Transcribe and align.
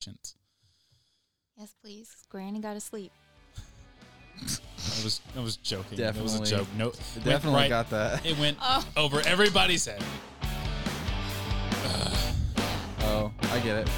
patience. 0.00 0.34
Yes, 1.56 1.74
please. 1.82 2.16
Granny 2.28 2.60
got 2.60 2.74
to 2.74 2.80
sleep. 2.80 3.12
I 4.42 5.04
was 5.04 5.20
I 5.36 5.40
was 5.40 5.56
joking. 5.56 5.98
It 6.00 6.16
was 6.16 6.40
a 6.40 6.44
joke. 6.44 6.66
No, 6.78 6.88
It 6.88 7.24
definitely 7.24 7.60
right- 7.60 7.68
got 7.68 7.90
that. 7.90 8.24
It 8.24 8.38
went 8.38 8.56
Oh. 8.62 8.84
over 8.96 9.20
everybody's 9.26 9.84
head. 9.86 10.02
Oh, 13.12 13.32
I 13.50 13.58
get 13.60 13.76
it. 13.76 13.88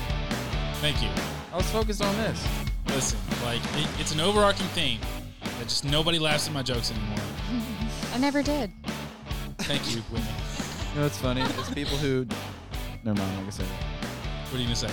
Thank 0.76 1.02
you. 1.02 1.08
I 1.52 1.56
was 1.56 1.70
focused 1.70 2.02
on 2.02 2.16
this. 2.16 2.44
Listen, 2.88 3.18
like 3.44 3.60
it, 3.76 3.86
it's 4.00 4.12
an 4.12 4.20
overarching 4.20 4.66
theme 4.68 4.98
that 5.58 5.68
just 5.68 5.84
nobody 5.84 6.18
laughs 6.18 6.48
at 6.48 6.54
my 6.54 6.62
jokes 6.62 6.90
anymore. 6.90 7.18
I 8.14 8.18
never 8.18 8.42
did. 8.42 8.72
Thank 9.58 9.94
you, 9.94 10.00
Whitney. 10.10 10.26
You 10.92 10.96
know 10.96 11.02
what's 11.02 11.18
funny? 11.18 11.42
It's 11.42 11.70
people 11.70 11.96
who. 11.98 12.26
Never 13.04 13.18
mind. 13.18 13.20
Like 13.20 13.20
I'm 13.20 13.34
not 13.34 13.40
gonna 13.40 13.52
say 13.52 13.64
that. 13.64 14.06
What 14.50 14.54
are 14.54 14.58
you 14.58 14.64
gonna 14.64 14.76
say? 14.76 14.90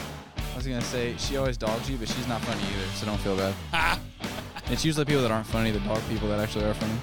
I 0.53 0.55
was 0.55 0.67
gonna 0.67 0.81
say 0.81 1.15
she 1.17 1.37
always 1.37 1.57
dogs 1.57 1.89
you, 1.89 1.97
but 1.97 2.07
she's 2.07 2.27
not 2.27 2.41
funny 2.41 2.61
either, 2.61 2.87
so 2.95 3.05
don't 3.05 3.19
feel 3.19 3.35
bad. 3.37 3.99
It's 4.71 4.85
usually 4.85 5.05
people 5.05 5.23
that 5.23 5.31
aren't 5.31 5.47
funny 5.47 5.71
that 5.71 5.83
dog 5.83 5.99
people 6.07 6.29
that 6.29 6.39
actually 6.39 6.65
are 6.65 6.75
funny. 6.75 6.93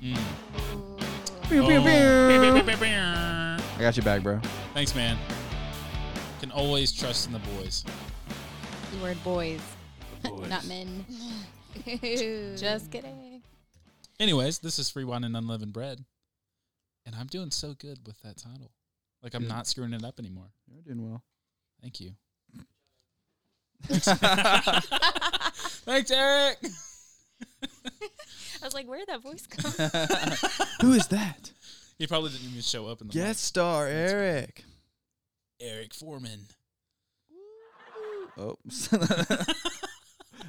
Mm. 0.00 0.16
Pew, 1.48 1.66
pew, 1.66 1.80
pew. 1.80 2.86
I 2.86 3.60
got 3.80 3.96
your 3.96 4.04
back, 4.04 4.22
bro. 4.22 4.40
Thanks, 4.72 4.94
man. 4.94 5.18
Can 6.40 6.52
always 6.52 6.92
trust 6.92 7.26
in 7.26 7.32
the 7.32 7.40
boys. 7.40 7.84
Keyword 8.92 9.22
boys, 9.24 9.60
not 10.48 10.64
men. 10.66 11.04
Just 12.56 12.92
kidding. 12.92 13.42
Anyways, 14.20 14.60
this 14.60 14.78
is 14.78 14.88
Free 14.88 15.04
Wine 15.04 15.24
and 15.24 15.36
Unleavened 15.36 15.72
Bread. 15.72 16.04
And 17.04 17.16
I'm 17.16 17.26
doing 17.26 17.50
so 17.50 17.74
good 17.74 17.98
with 18.06 18.20
that 18.20 18.36
title. 18.36 18.70
Like 19.22 19.34
I'm 19.34 19.42
Good. 19.42 19.48
not 19.48 19.66
screwing 19.66 19.92
it 19.92 20.04
up 20.04 20.20
anymore. 20.20 20.52
You're 20.66 20.82
doing 20.82 21.08
well. 21.10 21.24
Thank 21.82 22.00
you. 22.00 22.12
Thanks, 25.84 26.10
Eric. 26.10 26.58
I 28.60 28.64
was 28.64 28.74
like, 28.74 28.88
where 28.88 28.98
did 28.98 29.08
that 29.08 29.22
voice 29.22 29.46
come? 29.46 29.70
from? 29.70 29.90
Who 30.82 30.92
is 30.92 31.06
that? 31.08 31.52
He 31.98 32.06
probably 32.06 32.30
didn't 32.30 32.48
even 32.48 32.60
show 32.62 32.86
up 32.86 33.00
in 33.00 33.06
the 33.08 33.12
Guest 33.12 33.42
star 33.44 33.86
Eric. 33.86 34.64
mic. 35.60 35.68
Eric 35.68 35.94
Forman. 35.94 36.40
Oh. 38.36 38.56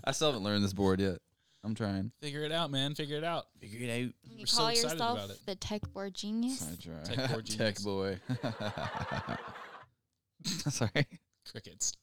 I 0.04 0.12
still 0.12 0.28
haven't 0.30 0.44
learned 0.44 0.64
this 0.64 0.74
board 0.74 1.00
yet. 1.00 1.18
I'm 1.64 1.74
trying. 1.76 2.12
Figure 2.22 2.44
it 2.44 2.52
out, 2.52 2.70
man. 2.72 2.94
Figure 2.96 3.18
it 3.18 3.24
out. 3.24 3.46
Figure 3.60 3.80
it 3.88 3.92
out. 3.92 4.14
You 4.24 4.40
We're 4.40 4.46
so 4.46 4.58
call 4.58 4.68
excited 4.70 4.92
yourself 4.94 5.18
about 5.18 5.30
it. 5.32 5.40
the 5.46 5.56
tech 5.56 5.82
board 5.92 6.14
genius? 6.14 6.68
I 6.72 6.76
try. 6.82 7.04
Tech 7.16 7.32
board 7.32 7.46
Tech 7.48 7.78
genius. 7.78 7.84
boy. 7.84 8.20
Sorry. 10.46 11.08
Crickets. 11.52 11.94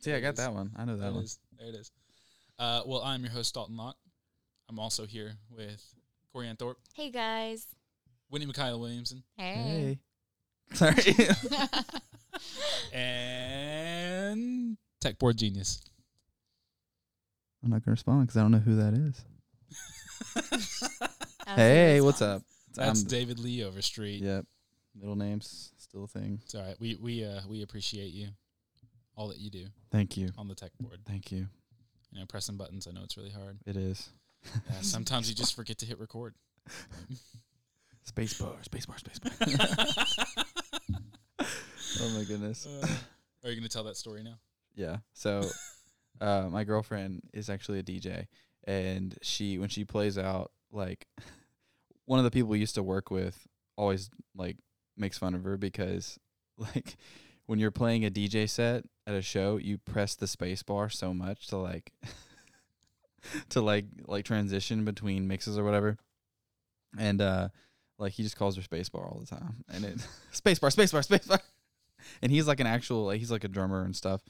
See, 0.00 0.12
I 0.14 0.20
got 0.20 0.36
that 0.36 0.52
one. 0.52 0.70
I 0.76 0.84
know 0.84 0.96
that 0.96 1.02
There 1.02 1.12
one. 1.12 1.22
is. 1.24 1.38
There 1.58 1.68
it 1.68 1.74
is. 1.74 1.90
Uh, 2.58 2.82
well, 2.86 3.02
I'm 3.02 3.22
your 3.22 3.30
host, 3.32 3.54
Dalton 3.54 3.76
Locke. 3.76 3.96
I'm 4.68 4.78
also 4.78 5.06
here 5.06 5.32
with 5.50 5.82
Corey 6.32 6.48
Ann 6.48 6.56
Thorpe, 6.56 6.78
Hey 6.94 7.10
guys. 7.10 7.66
Whitney 8.28 8.46
Michelle 8.46 8.78
Williamson, 8.80 9.22
Hey. 9.36 9.54
Hey. 9.54 9.98
Sorry. 10.76 11.16
and 12.92 14.76
Tech 15.00 15.18
Board 15.18 15.36
Genius. 15.38 15.80
I'm 17.64 17.70
not 17.70 17.84
gonna 17.84 17.92
respond 17.92 18.26
because 18.26 18.36
I 18.36 18.42
don't 18.42 18.52
know 18.52 18.58
who 18.58 18.76
that 18.76 18.94
is. 18.94 19.24
Hey, 21.56 22.00
what's 22.00 22.22
up? 22.22 22.42
That's 22.74 23.00
I'm- 23.00 23.08
David 23.08 23.40
Lee 23.40 23.64
Overstreet. 23.64 24.22
Yep. 24.22 24.44
Middle 24.94 25.16
names 25.16 25.72
still 25.78 26.04
a 26.04 26.06
thing. 26.06 26.38
It's 26.44 26.54
all 26.54 26.62
right. 26.62 26.76
We 26.78 26.94
we 27.00 27.24
uh 27.24 27.40
we 27.48 27.62
appreciate 27.62 28.12
you, 28.12 28.28
all 29.20 29.28
that 29.28 29.38
you 29.38 29.50
do 29.50 29.66
Thank 29.92 30.16
you. 30.16 30.30
on 30.38 30.48
the 30.48 30.54
tech 30.54 30.70
board. 30.80 31.00
Thank 31.06 31.30
you. 31.30 31.46
You 32.10 32.20
know, 32.20 32.26
pressing 32.26 32.56
buttons. 32.56 32.88
I 32.88 32.92
know 32.92 33.02
it's 33.04 33.18
really 33.18 33.30
hard. 33.30 33.58
It 33.66 33.76
is. 33.76 34.08
Yeah, 34.44 34.76
sometimes 34.80 35.28
you 35.28 35.34
just 35.34 35.54
forget 35.54 35.76
to 35.78 35.86
hit 35.86 36.00
record. 36.00 36.34
Space 38.04 38.40
bar, 38.40 38.54
space 38.62 38.86
bar, 38.86 38.96
space 38.96 39.18
bar. 39.18 39.32
oh 42.00 42.08
my 42.16 42.24
goodness. 42.24 42.66
Uh, 42.66 42.86
are 43.44 43.50
you 43.50 43.56
gonna 43.56 43.68
tell 43.68 43.84
that 43.84 43.98
story 43.98 44.22
now? 44.22 44.38
Yeah. 44.74 44.96
So, 45.12 45.42
uh, 46.22 46.48
my 46.50 46.64
girlfriend 46.64 47.20
is 47.34 47.50
actually 47.50 47.80
a 47.80 47.82
DJ, 47.82 48.26
and 48.64 49.18
she 49.20 49.58
when 49.58 49.68
she 49.68 49.84
plays 49.84 50.16
out, 50.16 50.50
like, 50.72 51.06
one 52.06 52.18
of 52.18 52.24
the 52.24 52.30
people 52.30 52.48
we 52.48 52.58
used 52.58 52.76
to 52.76 52.82
work 52.82 53.10
with 53.10 53.46
always 53.76 54.08
like 54.34 54.56
makes 54.96 55.18
fun 55.18 55.34
of 55.34 55.44
her 55.44 55.58
because, 55.58 56.18
like, 56.56 56.96
when 57.50 57.58
you're 57.58 57.72
playing 57.72 58.04
a 58.04 58.10
DJ 58.12 58.48
set 58.48 58.84
at 59.08 59.14
a 59.16 59.20
show, 59.20 59.56
you 59.56 59.76
press 59.76 60.14
the 60.14 60.28
space 60.28 60.62
bar 60.62 60.88
so 60.88 61.12
much 61.12 61.48
to 61.48 61.56
like, 61.56 61.92
to 63.48 63.60
like 63.60 63.86
like 64.06 64.24
transition 64.24 64.84
between 64.84 65.26
mixes 65.26 65.58
or 65.58 65.64
whatever, 65.64 65.98
and 66.96 67.20
uh, 67.20 67.48
like 67.98 68.12
he 68.12 68.22
just 68.22 68.36
calls 68.36 68.54
her 68.54 68.62
space 68.62 68.88
bar 68.88 69.04
all 69.04 69.18
the 69.18 69.26
time, 69.26 69.64
and 69.68 69.84
it 69.84 69.98
space 70.30 70.60
bar, 70.60 70.70
space 70.70 70.92
bar, 70.92 71.02
space 71.02 71.26
bar. 71.26 71.40
And 72.22 72.32
he's 72.32 72.48
like 72.48 72.60
an 72.60 72.66
actual, 72.66 73.04
like, 73.04 73.18
he's 73.18 73.30
like 73.30 73.44
a 73.44 73.48
drummer 73.48 73.82
and 73.82 73.94
stuff. 73.94 74.22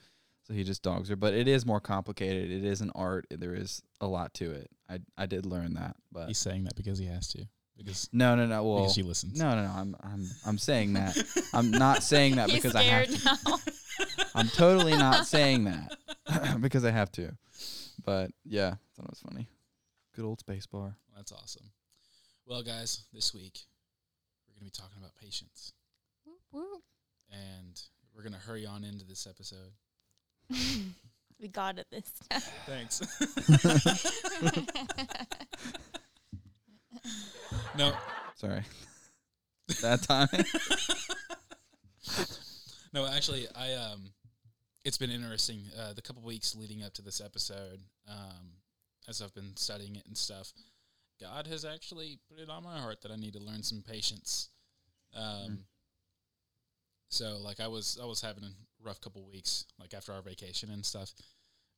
So 0.43 0.53
he 0.53 0.65
just 0.65 0.83
dogs 0.83 1.07
her, 1.07 1.15
but 1.15 1.33
it 1.33 1.47
is 1.47 1.65
more 1.65 1.79
complicated. 1.79 2.51
It 2.51 2.65
is 2.65 2.81
an 2.81 2.91
art. 2.93 3.27
There 3.29 3.55
is 3.55 3.81
a 4.01 4.07
lot 4.07 4.33
to 4.35 4.51
it. 4.51 4.69
I 4.89 4.99
I 5.17 5.25
did 5.25 5.45
learn 5.45 5.75
that, 5.75 5.95
but 6.11 6.27
He's 6.27 6.37
saying 6.37 6.65
that 6.65 6.75
because 6.75 6.99
he 6.99 7.05
has 7.05 7.29
to. 7.29 7.45
Because 7.83 8.09
no, 8.13 8.35
no, 8.35 8.45
no. 8.45 8.63
Well, 8.63 8.77
because 8.81 8.93
she 8.93 9.03
listens. 9.03 9.37
no, 9.39 9.55
no, 9.55 9.63
no. 9.63 9.71
I'm 9.71 9.95
I'm 10.03 10.25
I'm 10.45 10.57
saying 10.57 10.93
that. 10.93 11.17
I'm 11.53 11.71
not 11.71 12.03
saying 12.03 12.35
that 12.35 12.49
He's 12.51 12.61
because 12.61 12.75
I 12.75 12.83
have 12.83 13.07
to. 13.07 13.25
now. 13.25 13.55
I'm 14.35 14.47
totally 14.49 14.95
not 14.95 15.25
saying 15.27 15.65
that 15.65 15.97
because 16.61 16.85
I 16.85 16.91
have 16.91 17.11
to. 17.13 17.31
But 18.05 18.31
yeah, 18.45 18.67
I 18.67 18.77
thought 18.95 19.05
it 19.05 19.09
was 19.09 19.23
funny. 19.27 19.47
Good 20.15 20.25
old 20.25 20.39
space 20.39 20.65
bar. 20.65 20.95
That's 21.15 21.31
awesome. 21.31 21.71
Well, 22.45 22.63
guys, 22.63 23.03
this 23.13 23.33
week 23.33 23.59
we're 24.47 24.53
gonna 24.55 24.65
be 24.65 24.71
talking 24.71 24.97
about 24.99 25.15
patience, 25.15 25.73
Whoop, 26.25 26.39
whoop. 26.51 26.81
and 27.31 27.79
we're 28.15 28.23
gonna 28.23 28.37
hurry 28.37 28.65
on 28.65 28.83
into 28.83 29.05
this 29.05 29.27
episode. 29.27 29.71
we 31.39 31.47
got 31.47 31.77
it 31.79 31.87
this 31.91 32.11
time. 32.29 32.41
Thanks. 32.65 33.01
No, 37.77 37.93
Sorry. 38.35 38.63
that 39.81 40.01
time. 40.03 40.27
no. 42.93 43.05
Actually, 43.07 43.47
I 43.55 43.73
um, 43.73 44.11
it's 44.83 44.97
been 44.97 45.11
interesting. 45.11 45.61
Uh, 45.79 45.93
the 45.93 46.01
couple 46.01 46.21
weeks 46.23 46.55
leading 46.55 46.83
up 46.83 46.93
to 46.95 47.01
this 47.01 47.21
episode, 47.21 47.79
um, 48.09 48.53
as 49.07 49.21
I've 49.21 49.33
been 49.33 49.55
studying 49.55 49.95
it 49.95 50.03
and 50.07 50.17
stuff, 50.17 50.51
God 51.21 51.47
has 51.47 51.63
actually 51.65 52.19
put 52.29 52.39
it 52.39 52.49
on 52.49 52.63
my 52.63 52.79
heart 52.79 53.01
that 53.01 53.11
I 53.11 53.15
need 53.15 53.33
to 53.33 53.39
learn 53.39 53.63
some 53.63 53.83
patience. 53.87 54.49
Um, 55.15 55.23
Mm. 55.23 55.57
so 57.09 57.37
like 57.43 57.59
I 57.59 57.67
was 57.67 57.97
I 58.01 58.05
was 58.05 58.21
having 58.21 58.43
a 58.43 58.51
rough 58.83 59.01
couple 59.01 59.23
weeks, 59.25 59.65
like 59.79 59.93
after 59.93 60.13
our 60.13 60.21
vacation 60.21 60.69
and 60.71 60.85
stuff, 60.85 61.13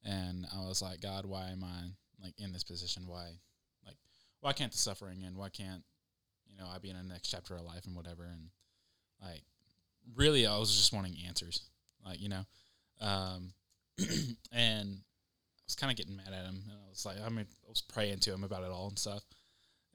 and 0.03 0.45
I 0.55 0.61
was 0.67 0.81
like, 0.81 1.01
God, 1.01 1.25
why 1.25 1.49
am 1.49 1.63
I 1.63 2.23
like 2.23 2.33
in 2.37 2.53
this 2.53 2.63
position? 2.63 3.07
Why, 3.07 3.31
why 4.43 4.51
can't 4.51 4.73
the 4.73 4.77
suffering 4.77 5.23
end? 5.25 5.37
Why 5.37 5.47
can't 5.47 5.83
you 6.49 6.57
know 6.57 6.67
I 6.67 6.77
be 6.77 6.89
in 6.89 6.97
the 6.97 7.03
next 7.03 7.29
chapter 7.29 7.55
of 7.55 7.63
life 7.63 7.85
and 7.85 7.95
whatever? 7.95 8.23
And 8.23 8.49
like, 9.21 9.43
really, 10.15 10.45
I 10.45 10.57
was 10.57 10.75
just 10.75 10.91
wanting 10.91 11.15
answers, 11.25 11.61
like 12.05 12.21
you 12.21 12.27
know, 12.27 12.43
um, 12.99 13.53
and 14.51 14.97
I 14.99 15.63
was 15.65 15.75
kind 15.75 15.89
of 15.89 15.95
getting 15.95 16.17
mad 16.17 16.33
at 16.33 16.45
him, 16.45 16.61
and 16.69 16.77
I 16.85 16.89
was 16.89 17.05
like, 17.05 17.15
I 17.25 17.29
mean, 17.29 17.45
I 17.65 17.69
was 17.69 17.81
praying 17.81 18.19
to 18.19 18.33
him 18.33 18.43
about 18.43 18.63
it 18.63 18.69
all 18.69 18.89
and 18.89 18.99
stuff, 18.99 19.23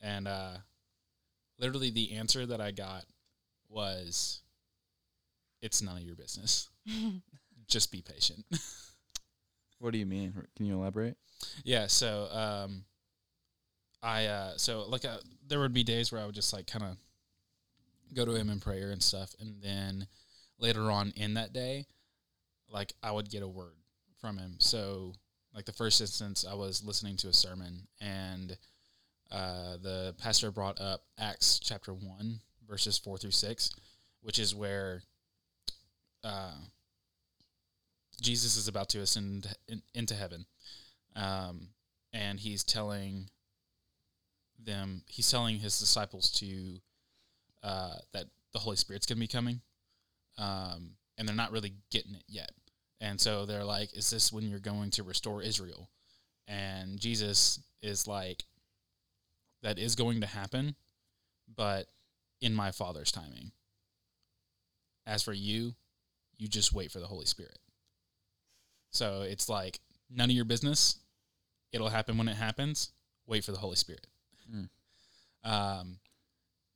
and 0.01 0.27
uh, 0.27 0.57
literally 1.59 1.91
the 1.91 2.15
answer 2.15 2.47
that 2.47 2.61
I 2.61 2.71
got 2.71 3.05
was, 3.69 4.41
"It's 5.61 5.83
none 5.83 5.99
of 5.99 6.03
your 6.05 6.17
business. 6.17 6.71
Just 7.69 7.93
be 7.93 8.01
patient." 8.01 8.47
what 9.79 9.93
do 9.93 9.99
you 9.99 10.07
mean? 10.07 10.33
Can 10.57 10.65
you 10.65 10.81
elaborate? 10.81 11.19
Yeah, 11.65 11.87
so 11.87 12.29
um 12.33 12.85
I 14.03 14.27
uh 14.27 14.57
so 14.57 14.85
like 14.89 15.05
uh, 15.05 15.19
there 15.47 15.61
would 15.61 15.73
be 15.73 15.83
days 15.83 16.13
where 16.13 16.21
I 16.21 16.27
would 16.27 16.35
just 16.35 16.53
like 16.53 16.67
kind 16.67 16.85
of 16.85 16.97
go 18.15 18.25
to 18.25 18.35
him 18.35 18.49
in 18.49 18.61
prayer 18.61 18.91
and 18.91 19.03
stuff 19.03 19.35
and 19.41 19.57
then 19.63 20.07
later 20.59 20.91
on 20.91 21.13
in 21.17 21.35
that 21.35 21.53
day 21.53 21.87
like 22.71 22.93
I 23.03 23.11
would 23.11 23.31
get 23.31 23.43
a 23.43 23.49
word 23.49 23.77
from 24.21 24.39
him. 24.39 24.57
So 24.59 25.15
like 25.55 25.65
the 25.65 25.73
first 25.73 26.01
instance 26.01 26.45
I 26.49 26.55
was 26.55 26.85
listening 26.85 27.17
to 27.19 27.29
a 27.29 27.33
sermon 27.33 27.87
and 28.01 28.57
uh 29.31 29.77
the 29.83 30.15
pastor 30.19 30.51
brought 30.51 30.81
up 30.81 31.03
Acts 31.19 31.59
chapter 31.59 31.93
1 31.93 32.41
verses 32.69 32.99
4 32.99 33.19
through 33.19 33.31
6 33.31 33.71
which 34.23 34.39
is 34.39 34.55
where 34.55 35.03
uh 36.25 36.55
Jesus 38.21 38.57
is 38.57 38.69
about 38.69 38.89
to 38.91 39.01
ascend 39.01 39.47
in, 39.69 39.83
into 39.95 40.15
heaven 40.15 40.47
um, 41.15 41.69
and 42.13 42.41
he's 42.41 42.65
telling 42.65 43.29
them 44.65 45.03
he's 45.07 45.31
telling 45.31 45.59
his 45.59 45.79
disciples 45.79 46.31
to 46.33 46.81
uh, 47.63 47.95
that 48.13 48.27
the 48.53 48.59
Holy 48.59 48.77
Spirit's 48.77 49.07
gonna 49.07 49.21
be 49.21 49.27
coming, 49.27 49.61
um, 50.37 50.91
and 51.17 51.29
they're 51.29 51.37
not 51.37 51.53
really 51.53 51.75
getting 51.91 52.15
it 52.15 52.25
yet. 52.29 52.51
And 53.01 53.21
so 53.21 53.47
they're 53.47 53.65
like, 53.65 53.97
Is 53.97 54.11
this 54.11 54.33
when 54.33 54.49
you're 54.49 54.59
going 54.59 54.91
to 54.93 55.03
restore 55.03 55.43
Israel? 55.43 55.89
And 56.47 56.99
Jesus 56.99 57.61
is 57.83 58.07
like, 58.07 58.45
That 59.63 59.79
is 59.79 59.95
going 59.95 60.21
to 60.21 60.27
happen, 60.27 60.75
but 61.55 61.87
in 62.41 62.55
my 62.55 62.71
Father's 62.71 63.13
timing. 63.13 63.53
As 65.07 65.23
for 65.23 65.33
you, 65.33 65.75
you 66.37 66.49
just 66.49 66.73
wait 66.73 66.91
for 66.91 66.99
the 66.99 67.07
Holy 67.07 67.25
Spirit. 67.25 67.59
So 68.91 69.23
it's 69.23 69.49
like, 69.49 69.81
none 70.11 70.31
of 70.31 70.37
your 70.37 70.45
business. 70.45 70.99
It'll 71.73 71.89
happen 71.89 72.17
when 72.19 72.29
it 72.29 72.37
happens. 72.37 72.93
Wait 73.27 73.45
for 73.45 73.53
the 73.53 73.59
Holy 73.59 73.77
Spirit. 73.77 74.07
Mm. 74.53 74.69
Um, 75.45 75.99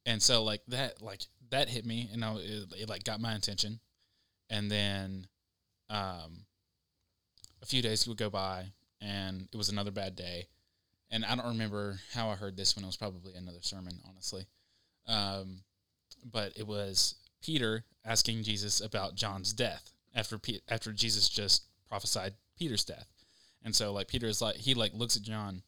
and 0.06 0.22
so 0.22 0.42
like 0.42 0.62
that, 0.68 1.02
like 1.02 1.22
that 1.50 1.68
hit 1.68 1.86
me, 1.86 2.08
and 2.12 2.24
I, 2.24 2.34
it, 2.36 2.72
it 2.80 2.88
like 2.88 3.04
got 3.04 3.20
my 3.20 3.34
attention. 3.34 3.80
And 4.50 4.70
then, 4.70 5.26
um, 5.88 6.46
a 7.62 7.66
few 7.66 7.80
days 7.80 8.06
would 8.06 8.18
go 8.18 8.28
by, 8.28 8.66
and 9.00 9.48
it 9.52 9.56
was 9.56 9.68
another 9.68 9.90
bad 9.90 10.16
day. 10.16 10.48
And 11.10 11.24
I 11.24 11.34
don't 11.36 11.46
remember 11.46 12.00
how 12.12 12.28
I 12.28 12.34
heard 12.34 12.56
this 12.56 12.74
one. 12.74 12.84
It 12.84 12.86
was 12.86 12.96
probably 12.96 13.34
another 13.34 13.60
sermon, 13.60 14.00
honestly. 14.08 14.46
Um, 15.06 15.60
but 16.24 16.52
it 16.56 16.66
was 16.66 17.16
Peter 17.42 17.84
asking 18.04 18.42
Jesus 18.42 18.80
about 18.80 19.14
John's 19.14 19.52
death 19.52 19.92
after 20.14 20.40
after 20.68 20.92
Jesus 20.92 21.28
just 21.28 21.64
prophesied 21.88 22.34
Peter's 22.58 22.84
death. 22.84 23.08
And 23.64 23.74
so 23.74 23.92
like 23.92 24.08
Peter 24.08 24.26
is 24.26 24.40
like 24.40 24.56
he 24.56 24.74
like 24.74 24.92
looks 24.94 25.16
at 25.16 25.22
John, 25.22 25.62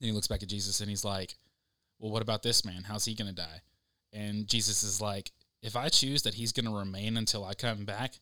then 0.00 0.08
he 0.08 0.12
looks 0.12 0.26
back 0.28 0.42
at 0.42 0.48
Jesus 0.48 0.80
and 0.80 0.88
he's 0.90 1.04
like, 1.04 1.36
"Well, 1.98 2.10
what 2.12 2.22
about 2.22 2.42
this 2.42 2.64
man? 2.64 2.84
How's 2.84 3.04
he 3.04 3.14
going 3.14 3.28
to 3.28 3.34
die?" 3.34 3.60
And 4.12 4.46
Jesus 4.46 4.82
is 4.82 5.00
like, 5.00 5.32
"If 5.62 5.76
I 5.76 5.88
choose 5.88 6.22
that 6.22 6.34
he's 6.34 6.52
going 6.52 6.66
to 6.66 6.76
remain 6.76 7.16
until 7.16 7.44
I 7.44 7.54
come 7.54 7.84
back, 7.84 8.18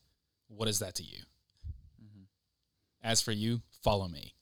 what 0.49 0.69
is 0.69 0.79
that 0.81 0.95
to 0.97 1.03
you? 1.03 1.19
Mhm. 2.03 2.27
As 3.03 3.21
for 3.21 3.33
you, 3.33 3.63
follow 3.83 4.09
me." 4.09 4.35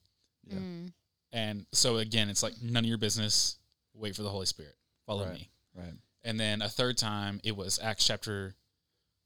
Yeah. 0.46 0.58
Mm. 0.58 0.93
And 1.32 1.67
so 1.73 1.96
again, 1.99 2.29
it's 2.29 2.43
like 2.43 2.61
none 2.61 2.84
of 2.84 2.88
your 2.88 2.99
business. 2.99 3.56
Wait 3.94 4.14
for 4.17 4.23
the 4.23 4.31
Holy 4.31 4.46
Spirit. 4.46 4.76
Follow 5.06 5.25
Right. 5.26 5.34
me. 5.34 5.50
Right. 5.75 5.94
And 6.23 6.38
then 6.38 6.62
a 6.62 6.69
third 6.69 6.96
time, 6.99 7.40
it 7.44 7.56
was 7.56 7.79
Acts 7.79 8.06
chapter 8.06 8.55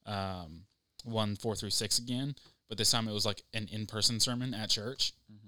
um, 0.07 0.67
1, 1.03 1.35
4 1.37 1.57
through 1.57 1.71
6 1.71 1.99
again. 1.99 2.37
But 2.69 2.79
this 2.79 2.91
time 2.93 3.09
it 3.09 3.13
was 3.13 3.25
like 3.27 3.43
an 3.53 3.67
in 3.69 3.87
person 3.87 4.21
sermon 4.21 4.55
at 4.55 4.71
church. 4.71 5.13
Mhm. 5.33 5.46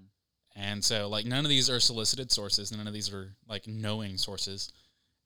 And 0.61 0.83
so, 0.85 1.09
like, 1.09 1.25
none 1.25 1.45
of 1.45 1.49
these 1.49 1.71
are 1.71 1.79
solicited 1.79 2.33
sources. 2.33 2.73
None 2.77 2.87
of 2.89 2.93
these 2.93 3.13
are 3.13 3.33
like 3.49 3.69
knowing 3.69 4.19
sources. 4.19 4.73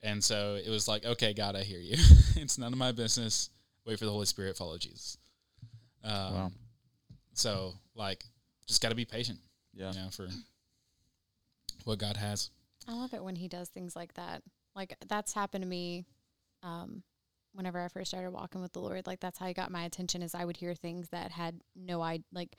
And 0.03 0.23
so 0.23 0.57
it 0.63 0.69
was 0.69 0.87
like, 0.89 1.07
okay, 1.07 1.33
God, 1.33 1.57
I 1.57 1.63
hear 1.63 1.79
you. 1.81 1.95
it's 2.37 2.59
none 2.59 2.73
of 2.73 2.79
my 2.79 2.93
business. 2.93 3.49
Wait 3.87 3.99
for 3.99 4.05
the 4.05 4.11
Holy 4.11 4.27
Spirit, 4.27 4.57
follow 4.57 4.77
Jesus. 4.77 5.17
Um, 6.05 6.13
Wow. 6.35 6.53
So, 7.35 7.73
like, 7.95 8.25
just 8.67 8.83
got 8.83 8.91
to 8.91 8.95
be 8.95 9.07
patient, 9.07 9.39
Yeah. 9.73 9.93
you 9.93 10.01
know, 10.01 10.09
for 10.11 10.29
what 11.85 11.99
God 11.99 12.17
has. 12.17 12.51
I 12.87 12.93
love 12.93 13.15
it 13.15 13.23
when 13.25 13.37
he 13.37 13.49
does 13.49 13.69
things 13.69 13.97
like 13.97 14.13
that. 14.15 14.43
Like 14.75 14.97
that's 15.09 15.33
happened 15.33 15.63
to 15.63 15.69
me 15.69 16.05
um 16.63 17.03
whenever 17.55 17.79
I 17.81 17.89
first 17.89 18.11
started 18.11 18.31
walking 18.31 18.61
with 18.61 18.73
the 18.73 18.81
Lord. 18.81 19.07
Like 19.07 19.21
that's 19.21 19.39
how 19.39 19.47
he 19.47 19.55
got 19.55 19.71
my 19.71 19.85
attention 19.85 20.23
is 20.23 20.35
I 20.35 20.45
would 20.45 20.57
hear 20.57 20.75
things 20.75 21.09
that 21.11 21.31
had 21.31 21.61
no 21.77 22.01
I 22.03 22.21
like 22.33 22.57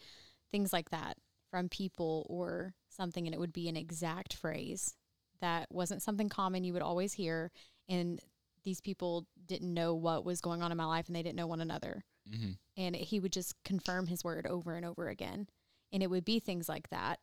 things 0.51 0.71
like 0.71 0.89
that 0.91 1.17
from 1.53 1.69
people 1.69 2.25
or 2.31 2.73
something 2.89 3.27
and 3.27 3.33
it 3.35 3.39
would 3.39 3.53
be 3.53 3.69
an 3.69 3.77
exact 3.77 4.33
phrase. 4.33 4.95
That 5.39 5.67
wasn't 5.71 6.01
something 6.01 6.27
common 6.29 6.63
you 6.63 6.73
would 6.73 6.81
always 6.81 7.13
hear 7.13 7.51
and 7.87 8.19
these 8.63 8.81
people 8.81 9.27
didn't 9.45 9.71
know 9.71 9.93
what 9.93 10.25
was 10.25 10.41
going 10.41 10.63
on 10.63 10.71
in 10.71 10.77
my 10.77 10.85
life 10.85 11.05
and 11.05 11.15
they 11.15 11.21
didn't 11.21 11.35
know 11.35 11.45
one 11.45 11.61
another. 11.61 12.03
Mm-hmm. 12.27 12.51
and 12.77 12.95
he 12.95 13.19
would 13.19 13.33
just 13.33 13.53
confirm 13.65 14.07
his 14.07 14.23
word 14.23 14.47
over 14.47 14.73
and 14.75 14.83
over 14.85 15.09
again. 15.09 15.45
And 15.91 16.01
it 16.01 16.09
would 16.09 16.25
be 16.25 16.39
things 16.39 16.67
like 16.67 16.89
that. 16.89 17.19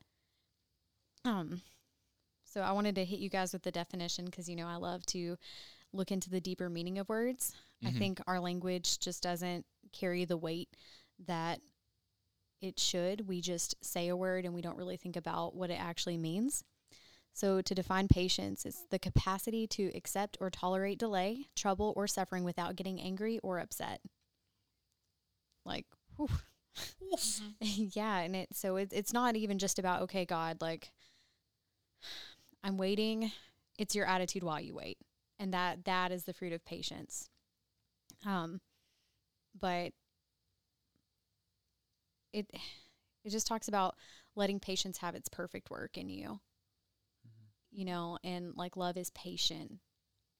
Um 1.24 1.60
so 2.44 2.60
i 2.60 2.70
wanted 2.72 2.94
to 2.96 3.04
hit 3.04 3.18
you 3.18 3.28
guys 3.30 3.52
with 3.52 3.62
the 3.62 3.70
definition 3.72 4.24
because 4.26 4.48
you 4.48 4.54
know 4.56 4.66
i 4.68 4.76
love 4.76 5.04
to 5.06 5.36
look 5.92 6.12
into 6.12 6.30
the 6.30 6.40
deeper 6.40 6.70
meaning 6.70 6.98
of 6.98 7.08
words. 7.08 7.52
I 7.84 7.88
Mhm. 7.90 7.98
think 7.98 8.20
our 8.28 8.38
language 8.38 9.00
just 9.00 9.24
doesn't 9.24 9.66
carry 9.92 10.24
the 10.24 10.36
weight 10.36 10.68
that 11.26 11.60
it 12.60 12.78
should. 12.78 13.26
We 13.26 13.40
just 13.40 13.74
say 13.82 14.08
a 14.08 14.16
word 14.16 14.44
and 14.44 14.54
we 14.54 14.62
don't 14.62 14.76
really 14.76 14.96
think 14.96 15.16
about 15.16 15.54
what 15.54 15.70
it 15.70 15.80
actually 15.80 16.16
means. 16.16 16.64
So 17.32 17.60
to 17.62 17.74
define 17.74 18.08
patience 18.08 18.66
it's 18.66 18.84
the 18.90 18.98
capacity 18.98 19.66
to 19.68 19.90
accept 19.94 20.36
or 20.40 20.50
tolerate 20.50 20.98
delay 20.98 21.46
trouble 21.56 21.92
or 21.96 22.06
suffering 22.06 22.44
without 22.44 22.76
getting 22.76 23.00
angry 23.00 23.38
or 23.42 23.58
upset. 23.58 24.00
Like 25.64 25.86
yeah 27.60 28.18
and 28.18 28.36
it 28.36 28.48
so 28.52 28.76
it, 28.76 28.92
it's 28.92 29.12
not 29.12 29.36
even 29.36 29.58
just 29.58 29.78
about 29.78 30.02
okay 30.02 30.24
god 30.24 30.58
like 30.60 30.90
i'm 32.62 32.76
waiting. 32.76 33.32
It's 33.78 33.94
your 33.94 34.04
attitude 34.04 34.42
while 34.42 34.60
you 34.60 34.74
wait. 34.74 34.98
And 35.38 35.54
that 35.54 35.84
that 35.86 36.12
is 36.12 36.24
the 36.24 36.34
fruit 36.34 36.52
of 36.52 36.64
patience. 36.64 37.30
Um 38.26 38.60
but 39.58 39.92
it 42.32 42.46
it 43.24 43.30
just 43.30 43.46
talks 43.46 43.68
about 43.68 43.94
letting 44.36 44.60
patience 44.60 44.98
have 44.98 45.14
its 45.14 45.28
perfect 45.28 45.70
work 45.70 45.96
in 45.96 46.08
you 46.08 46.28
mm-hmm. 47.26 47.46
you 47.70 47.84
know 47.84 48.18
and 48.24 48.54
like 48.56 48.76
love 48.76 48.96
is 48.96 49.10
patient 49.10 49.78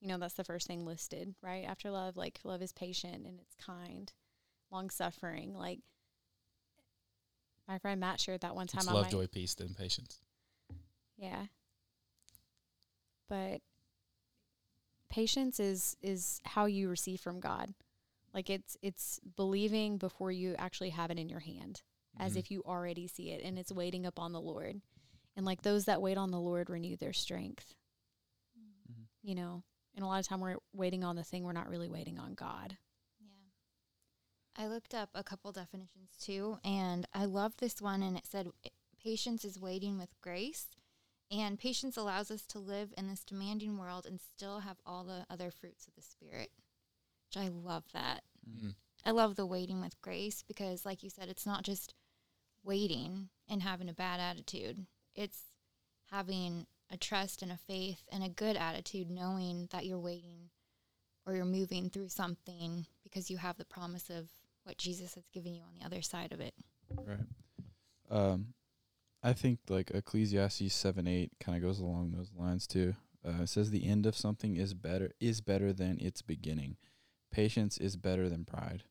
you 0.01 0.09
know 0.09 0.19
that's 0.19 0.35
the 0.35 0.45
first 0.45 0.67
thing 0.67 0.85
listed 0.87 1.35
right 1.43 1.65
after 1.67 1.91
love 1.91 2.17
like 2.17 2.41
love 2.45 2.63
is 2.63 2.73
patient 2.73 3.27
and 3.27 3.39
it's 3.41 3.55
kind 3.57 4.13
long 4.71 4.89
suffering 4.91 5.55
like 5.55 5.81
my 7.71 7.79
friend 7.79 8.01
matt 8.01 8.21
shared 8.21 8.41
that 8.41 8.57
one 8.57 8.67
time 8.67 8.81
It's 8.81 8.89
on 8.89 8.95
love, 8.95 9.05
my, 9.05 9.11
joy, 9.11 9.27
peace, 9.29 9.55
then 9.55 9.75
patience. 9.79 10.19
yeah. 11.17 11.45
But 13.29 13.61
patience 15.09 15.61
is 15.61 15.97
is 16.03 16.41
how 16.45 16.65
you 16.67 16.89
receive 16.89 17.21
from 17.21 17.39
God. 17.39 17.73
Like 18.33 18.49
it's 18.51 18.77
it's 18.83 19.19
believing 19.37 19.99
before 19.99 20.31
you 20.31 20.55
actually 20.57 20.91
have 20.91 21.11
it 21.11 21.19
in 21.19 21.29
your 21.29 21.41
hand, 21.41 21.83
as 22.17 22.35
Mhm. 22.35 22.37
if 22.39 22.51
you 22.51 22.63
already 22.65 23.07
see 23.07 23.31
it 23.31 23.43
and 23.43 23.59
it's 23.59 23.73
waiting 23.73 24.07
upon 24.07 24.33
the 24.33 24.41
Lord. 24.41 24.81
And 25.37 25.45
like 25.47 25.63
those 25.63 25.85
that 25.87 26.03
wait 26.03 26.17
on 26.19 26.31
the 26.31 26.41
Lord 26.41 26.71
renew 26.71 26.97
their 26.97 27.13
strength. 27.13 27.75
Mhm. 28.57 29.07
You 29.23 29.35
know, 29.35 29.65
and 29.95 30.05
a 30.05 30.09
lot 30.09 30.21
of 30.21 30.27
time 30.27 30.41
we're 30.41 30.59
waiting 30.73 31.03
on 31.05 31.17
the 31.17 31.25
thing 31.25 31.45
we're 31.45 31.53
not 31.53 31.69
really 31.69 31.89
waiting 31.89 32.19
on 32.19 32.35
God. 32.35 32.79
Yeah. 33.19 33.51
I 34.57 34.67
looked 34.67 34.95
up 34.95 35.11
a 35.15 35.25
couple 35.25 35.51
definitions 35.53 36.17
too, 36.19 36.59
and 36.65 37.07
I 37.13 37.25
love 37.25 37.57
this 37.57 37.81
one. 37.81 38.03
And 38.03 38.17
it 38.17 38.27
said, 38.27 38.51
Patience 38.99 39.45
is 39.47 39.59
waiting 39.59 39.97
with 39.99 40.21
grace, 40.21 40.77
and 41.31 41.59
patience 41.59 41.97
allows 41.97 42.31
us 42.31 42.45
to 42.47 42.59
live 42.59 42.93
in 42.99 43.09
this 43.09 43.25
demanding 43.25 43.79
world 43.79 44.05
and 44.05 44.21
still 44.21 44.61
have 44.61 44.79
all 44.85 45.05
the 45.05 45.27
other 45.31 45.51
fruits 45.51 45.87
of 45.89 45.95
the 45.95 46.03
Spirit. 46.03 46.53
Which 47.27 47.37
I 47.39 47.49
love 47.49 47.85
that. 47.93 48.25
Mhm. 48.49 48.75
I 49.05 49.11
love 49.13 49.37
the 49.37 49.47
waiting 49.47 49.81
with 49.81 50.01
grace 50.01 50.43
because, 50.43 50.85
like 50.85 51.03
you 51.03 51.11
said, 51.11 51.29
it's 51.29 51.47
not 51.47 51.63
just 51.63 51.95
waiting 52.63 53.31
and 53.49 53.63
having 53.63 53.89
a 53.89 53.95
bad 53.95 54.21
attitude, 54.21 54.87
it's 55.15 55.45
having 56.11 56.67
a 56.91 56.97
trust 56.97 57.43
and 57.43 57.53
a 57.53 57.57
faith 57.57 58.03
and 58.11 58.23
a 58.23 58.29
good 58.29 58.57
attitude, 58.57 59.11
knowing 59.11 59.69
that 59.71 59.87
you're 59.87 59.99
waiting 59.99 60.51
or 61.25 61.35
you're 61.35 61.45
moving 61.45 61.89
through 61.89 62.09
something 62.09 62.87
because 63.03 63.31
you 63.31 63.39
have 63.39 63.57
the 63.57 63.65
promise 63.65 64.11
of 64.11 64.29
what 64.65 64.77
Jesus 64.77 65.15
has 65.15 65.27
given 65.29 65.55
you 65.55 65.63
on 65.63 65.75
the 65.79 65.85
other 65.85 66.03
side 66.03 66.33
of 66.33 66.41
it. 66.41 66.55
Right. 66.91 67.27
Um, 68.11 68.55
I 69.23 69.33
think 69.33 69.61
like 69.69 69.91
Ecclesiastes 69.91 70.75
seven 70.75 71.07
eight 71.07 71.33
kind 71.41 71.57
of 71.57 71.63
goes 71.63 71.79
along 71.79 72.13
those 72.13 72.33
lines 72.37 72.67
too. 72.67 72.97
Uh, 73.25 73.43
it 73.43 73.49
says 73.49 73.71
the 73.71 73.87
end 73.87 74.07
of 74.07 74.17
something 74.17 74.57
is 74.57 74.75
better 74.75 75.13
is 75.21 75.41
better 75.41 75.73
than 75.73 75.99
its 76.01 76.23
beginning. 76.23 76.77
Patience 77.31 77.79
is 77.79 77.97
better 77.97 78.29
than 78.29 78.45
pride. 78.45 78.85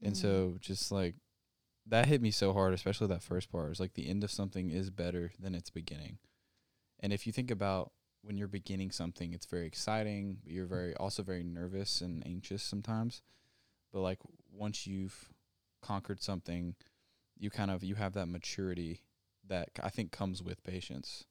And 0.00 0.14
Mm. 0.14 0.20
so 0.20 0.56
just 0.60 0.90
like 0.92 1.16
that 1.86 2.06
hit 2.06 2.20
me 2.20 2.30
so 2.30 2.52
hard, 2.52 2.74
especially 2.74 3.06
that 3.08 3.22
first 3.22 3.48
part. 3.50 3.70
It's 3.70 3.80
like 3.80 3.94
the 3.94 4.08
end 4.08 4.24
of 4.24 4.30
something 4.30 4.70
is 4.70 4.90
better 4.90 5.32
than 5.38 5.54
its 5.54 5.70
beginning. 5.70 6.18
And 7.00 7.12
if 7.12 7.26
you 7.26 7.32
think 7.32 7.50
about 7.50 7.92
when 8.22 8.36
you're 8.36 8.48
beginning 8.48 8.90
something, 8.90 9.32
it's 9.32 9.46
very 9.46 9.66
exciting, 9.66 10.38
but 10.42 10.50
you're 10.52 10.66
very 10.66 10.94
also 10.96 11.22
very 11.22 11.44
nervous 11.44 12.00
and 12.00 12.26
anxious 12.26 12.62
sometimes. 12.62 13.22
But 13.92 14.00
like 14.00 14.18
once 14.50 14.86
you've 14.86 15.32
conquered 15.80 16.22
something, 16.22 16.74
you 17.38 17.50
kind 17.50 17.70
of 17.70 17.84
you 17.84 17.94
have 17.94 18.14
that 18.14 18.26
maturity 18.26 19.02
that 19.46 19.68
I 19.82 19.90
think 19.90 20.10
comes 20.10 20.42
with 20.42 20.64
patience. 20.64 21.24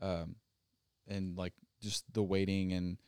Um 0.00 0.36
and 1.06 1.36
like 1.36 1.52
just 1.80 2.04
the 2.12 2.22
waiting 2.22 2.72
and 2.72 2.98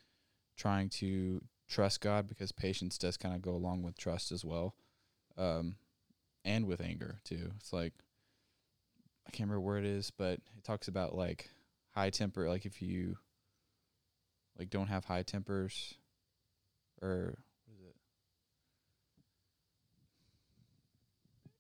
trying 0.57 0.89
to 0.91 1.43
trust 1.69 2.01
God 2.01 2.29
because 2.29 2.53
patience 2.53 2.99
does 2.99 3.17
kind 3.17 3.35
of 3.35 3.43
go 3.43 3.53
along 3.53 3.83
with 3.83 3.97
trust 3.97 4.33
as 4.33 4.45
well. 4.45 4.75
Um 5.37 5.77
and 6.45 6.67
with 6.67 6.81
anger 6.81 7.21
too. 7.25 7.51
It's 7.57 7.73
like 7.73 7.95
I 9.27 9.31
can't 9.31 9.49
remember 9.49 9.61
where 9.61 9.79
it 9.79 9.87
is, 9.87 10.11
but 10.11 10.41
it 10.57 10.65
talks 10.65 10.89
about 10.89 11.15
like 11.15 11.51
high 11.91 12.11
temper 12.11 12.49
like 12.49 12.67
if 12.67 12.83
you 12.83 13.17
like 14.59 14.71
don't 14.71 14.89
have 14.89 15.05
high 15.05 15.23
tempers 15.23 15.95
or 17.03 17.39
what 17.67 17.77
is 17.77 17.87
it? 17.89 17.97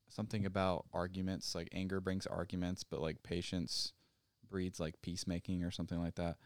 something 0.08 0.46
about 0.46 0.86
arguments. 0.92 1.54
Like 1.54 1.68
anger 1.72 2.00
brings 2.00 2.26
arguments, 2.26 2.84
but 2.84 3.00
like 3.00 3.22
patience 3.22 3.92
breeds 4.48 4.78
like 4.78 5.00
peacemaking 5.02 5.64
or 5.64 5.70
something 5.70 6.00
like 6.00 6.14
that. 6.16 6.36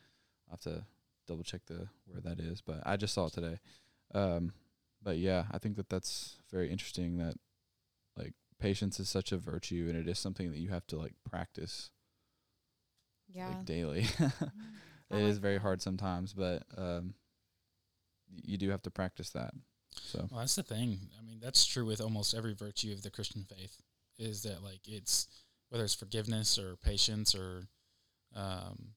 I 0.48 0.52
have 0.52 0.60
to 0.60 0.84
double 1.28 1.44
check 1.44 1.62
the 1.66 1.88
where 2.06 2.20
that 2.22 2.40
is, 2.40 2.60
but 2.62 2.82
I 2.86 2.96
just 2.96 3.14
saw 3.14 3.26
it 3.26 3.32
today. 3.34 3.60
Um, 4.14 4.52
but 5.02 5.18
yeah, 5.18 5.44
I 5.52 5.58
think 5.58 5.76
that 5.76 5.88
that's 5.88 6.36
very 6.50 6.70
interesting. 6.70 7.18
That 7.18 7.34
like 8.16 8.34
patience 8.60 8.98
is 9.00 9.08
such 9.08 9.32
a 9.32 9.38
virtue, 9.38 9.86
and 9.88 9.96
it 9.98 10.08
is 10.08 10.18
something 10.18 10.50
that 10.50 10.58
you 10.58 10.70
have 10.70 10.86
to 10.88 10.98
like 10.98 11.14
practice 11.28 11.90
Yeah. 13.28 13.48
like 13.48 13.64
daily. 13.64 14.06
I 15.10 15.16
it 15.16 15.22
is 15.24 15.36
like 15.36 15.42
very 15.42 15.54
that. 15.54 15.62
hard 15.62 15.82
sometimes, 15.82 16.32
but 16.34 16.64
um, 16.76 17.14
y- 18.30 18.40
you 18.44 18.58
do 18.58 18.70
have 18.70 18.82
to 18.82 18.90
practice 18.90 19.30
that. 19.30 19.52
So 19.94 20.28
Well, 20.30 20.40
that's 20.40 20.56
the 20.56 20.62
thing. 20.62 21.10
I 21.18 21.22
mean, 21.22 21.40
that's 21.40 21.64
true 21.66 21.84
with 21.86 22.00
almost 22.00 22.34
every 22.34 22.54
virtue 22.54 22.92
of 22.92 23.02
the 23.02 23.10
Christian 23.10 23.44
faith. 23.44 23.76
Is 24.18 24.42
that 24.42 24.62
like 24.62 24.80
it's 24.86 25.28
whether 25.70 25.84
it's 25.84 25.94
forgiveness 25.94 26.58
or 26.58 26.76
patience 26.76 27.34
or 27.34 27.68
um, 28.34 28.94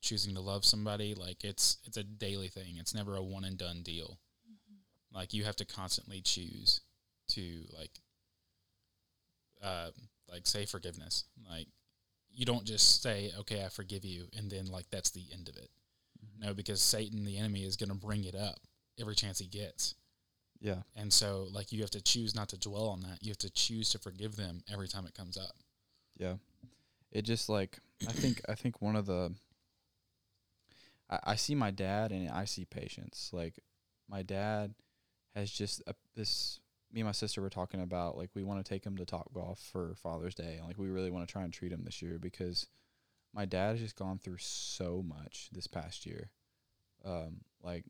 choosing 0.00 0.34
to 0.34 0.40
love 0.40 0.64
somebody. 0.64 1.14
Like 1.14 1.44
it's 1.44 1.78
it's 1.86 1.96
a 1.96 2.04
daily 2.04 2.48
thing. 2.48 2.76
It's 2.78 2.94
never 2.94 3.16
a 3.16 3.22
one 3.22 3.44
and 3.44 3.58
done 3.58 3.82
deal. 3.82 4.18
Like 5.12 5.34
you 5.34 5.44
have 5.44 5.56
to 5.56 5.64
constantly 5.64 6.20
choose 6.20 6.80
to 7.30 7.64
like 7.76 7.90
uh, 9.62 9.90
like 10.30 10.46
say 10.46 10.66
forgiveness. 10.66 11.24
Like 11.48 11.66
you 12.32 12.44
don't 12.46 12.64
just 12.64 13.02
say 13.02 13.32
okay, 13.40 13.64
I 13.64 13.68
forgive 13.68 14.04
you, 14.04 14.26
and 14.36 14.50
then 14.50 14.66
like 14.66 14.86
that's 14.90 15.10
the 15.10 15.24
end 15.32 15.48
of 15.48 15.56
it. 15.56 15.68
No, 16.38 16.54
because 16.54 16.80
Satan, 16.82 17.24
the 17.24 17.38
enemy, 17.38 17.64
is 17.64 17.76
going 17.76 17.90
to 17.90 17.94
bring 17.94 18.24
it 18.24 18.34
up 18.34 18.58
every 18.98 19.14
chance 19.14 19.38
he 19.38 19.46
gets. 19.46 19.94
yeah, 20.60 20.82
And 20.96 21.12
so, 21.12 21.48
like, 21.52 21.72
you 21.72 21.80
have 21.80 21.90
to 21.90 22.02
choose 22.02 22.34
not 22.34 22.48
to 22.50 22.58
dwell 22.58 22.88
on 22.88 23.00
that. 23.00 23.18
You 23.22 23.30
have 23.30 23.38
to 23.38 23.50
choose 23.50 23.90
to 23.90 23.98
forgive 23.98 24.36
them 24.36 24.62
every 24.72 24.88
time 24.88 25.06
it 25.06 25.14
comes 25.14 25.36
up. 25.36 25.52
Yeah. 26.18 26.34
It 27.12 27.22
just 27.22 27.48
like 27.48 27.78
I 28.08 28.12
think 28.12 28.40
I 28.48 28.54
think 28.54 28.80
one 28.80 28.96
of 28.96 29.06
the 29.06 29.34
I, 31.10 31.18
I 31.24 31.34
see 31.36 31.54
my 31.54 31.70
dad 31.70 32.12
and 32.12 32.30
I 32.30 32.44
see 32.44 32.64
patience. 32.64 33.30
Like 33.32 33.60
my 34.08 34.22
dad 34.22 34.74
has 35.34 35.50
just 35.50 35.82
a, 35.86 35.94
this 36.14 36.60
me 36.92 37.00
and 37.00 37.06
my 37.06 37.12
sister 37.12 37.40
were 37.40 37.50
talking 37.50 37.80
about 37.80 38.16
like 38.16 38.30
we 38.34 38.42
want 38.42 38.64
to 38.64 38.68
take 38.68 38.84
him 38.84 38.96
to 38.96 39.04
Topgolf 39.04 39.58
for 39.58 39.94
Father's 39.96 40.34
Day 40.34 40.56
and 40.58 40.66
like 40.66 40.78
we 40.78 40.88
really 40.88 41.10
want 41.10 41.26
to 41.26 41.32
try 41.32 41.42
and 41.42 41.52
treat 41.52 41.72
him 41.72 41.82
this 41.84 42.02
year 42.02 42.18
because 42.18 42.66
my 43.32 43.44
dad 43.44 43.72
has 43.72 43.80
just 43.80 43.96
gone 43.96 44.18
through 44.18 44.38
so 44.38 45.04
much 45.06 45.48
this 45.52 45.66
past 45.66 46.06
year. 46.06 46.30
Um 47.04 47.42
like 47.62 47.84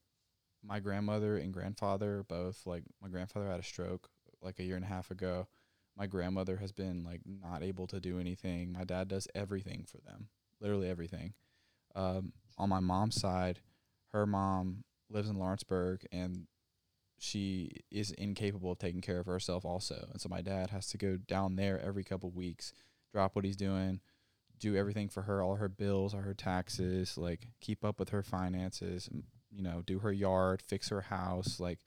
my 0.62 0.80
grandmother 0.80 1.38
and 1.38 1.54
grandfather 1.54 2.24
both 2.28 2.66
like 2.66 2.82
my 3.00 3.08
grandfather 3.08 3.48
had 3.48 3.60
a 3.60 3.64
stroke 3.64 4.08
like 4.42 4.58
a 4.58 4.64
year 4.64 4.76
and 4.76 4.84
a 4.84 4.88
half 4.88 5.10
ago 5.10 5.48
my 6.00 6.06
grandmother 6.06 6.56
has 6.56 6.72
been 6.72 7.04
like 7.04 7.20
not 7.26 7.62
able 7.62 7.86
to 7.88 8.00
do 8.00 8.18
anything. 8.18 8.72
My 8.72 8.84
dad 8.84 9.08
does 9.08 9.28
everything 9.34 9.84
for 9.86 9.98
them, 9.98 10.28
literally 10.60 10.88
everything. 10.88 11.34
Um, 11.94 12.32
on 12.60 12.68
my 12.68 12.80
mom's 12.80 13.20
side, 13.20 13.60
her 14.12 14.26
mom 14.26 14.84
lives 15.08 15.28
in 15.28 15.38
Lawrenceburg 15.38 16.06
and 16.12 16.46
she 17.18 17.70
is 17.90 18.12
incapable 18.12 18.72
of 18.72 18.78
taking 18.78 19.00
care 19.00 19.18
of 19.18 19.26
herself 19.26 19.64
also. 19.64 20.08
And 20.12 20.20
so 20.20 20.28
my 20.28 20.40
dad 20.40 20.70
has 20.70 20.88
to 20.88 20.98
go 20.98 21.16
down 21.16 21.56
there 21.56 21.80
every 21.80 22.04
couple 22.04 22.30
weeks, 22.30 22.72
drop 23.12 23.34
what 23.34 23.44
he's 23.44 23.56
doing, 23.56 24.00
do 24.58 24.76
everything 24.76 25.08
for 25.08 25.22
her, 25.22 25.42
all 25.42 25.56
her 25.56 25.68
bills, 25.68 26.14
all 26.14 26.20
her 26.20 26.34
taxes, 26.34 27.18
like 27.18 27.48
keep 27.60 27.84
up 27.84 27.98
with 27.98 28.10
her 28.10 28.22
finances, 28.22 29.08
you 29.50 29.62
know, 29.62 29.82
do 29.84 29.98
her 29.98 30.12
yard, 30.12 30.62
fix 30.62 30.88
her 30.88 31.02
house, 31.02 31.60
like 31.60 31.80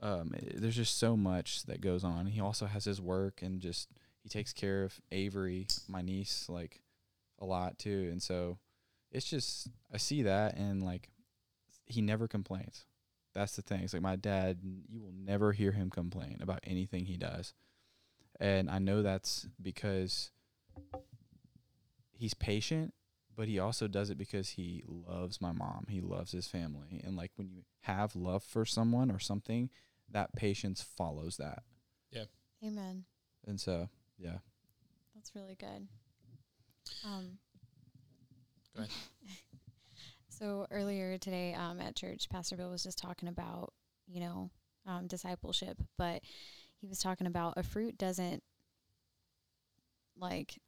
um, 0.00 0.32
there's 0.54 0.76
just 0.76 0.98
so 0.98 1.16
much 1.16 1.64
that 1.64 1.80
goes 1.80 2.04
on. 2.04 2.26
He 2.26 2.40
also 2.40 2.66
has 2.66 2.84
his 2.84 3.00
work 3.00 3.40
and 3.42 3.60
just 3.60 3.88
he 4.22 4.28
takes 4.28 4.52
care 4.52 4.84
of 4.84 5.00
Avery, 5.12 5.66
my 5.88 6.02
niece, 6.02 6.46
like 6.48 6.80
a 7.38 7.44
lot 7.44 7.78
too. 7.78 8.08
And 8.10 8.22
so 8.22 8.58
it's 9.14 9.28
just 9.28 9.68
I 9.92 9.96
see 9.96 10.22
that 10.22 10.56
and 10.56 10.82
like 10.82 11.08
he 11.86 12.02
never 12.02 12.28
complains. 12.28 12.84
That's 13.34 13.56
the 13.56 13.62
thing. 13.62 13.80
It's 13.80 13.92
like 13.92 14.02
my 14.02 14.16
dad, 14.16 14.58
you 14.62 15.00
will 15.00 15.12
never 15.12 15.52
hear 15.52 15.72
him 15.72 15.90
complain 15.90 16.38
about 16.40 16.60
anything 16.64 17.06
he 17.06 17.16
does. 17.16 17.52
And 18.40 18.70
I 18.70 18.78
know 18.78 19.02
that's 19.02 19.46
because 19.60 20.30
he's 22.12 22.34
patient, 22.34 22.94
but 23.34 23.48
he 23.48 23.58
also 23.58 23.88
does 23.88 24.10
it 24.10 24.18
because 24.18 24.50
he 24.50 24.84
loves 24.86 25.40
my 25.40 25.52
mom. 25.52 25.86
He 25.88 26.00
loves 26.00 26.32
his 26.32 26.46
family. 26.46 27.00
And 27.04 27.16
like 27.16 27.32
when 27.36 27.48
you 27.50 27.62
have 27.80 28.14
love 28.14 28.42
for 28.44 28.64
someone 28.64 29.10
or 29.10 29.18
something, 29.18 29.70
that 30.10 30.34
patience 30.36 30.82
follows 30.82 31.36
that. 31.38 31.62
Yeah. 32.10 32.24
Amen. 32.64 33.04
And 33.46 33.60
so, 33.60 33.88
yeah. 34.16 34.38
That's 35.14 35.34
really 35.34 35.56
good. 35.58 35.88
Um, 37.04 37.38
Go 38.76 38.82
ahead. 38.82 38.92
so 40.28 40.66
earlier 40.70 41.18
today 41.18 41.54
um, 41.54 41.80
at 41.80 41.96
church, 41.96 42.28
Pastor 42.28 42.56
Bill 42.56 42.70
was 42.70 42.82
just 42.82 42.98
talking 42.98 43.28
about, 43.28 43.72
you 44.06 44.20
know, 44.20 44.50
um, 44.86 45.06
discipleship, 45.06 45.78
but 45.96 46.22
he 46.80 46.86
was 46.86 46.98
talking 46.98 47.26
about 47.26 47.54
a 47.56 47.62
fruit 47.62 47.96
doesn't 47.96 48.42
like 50.16 50.58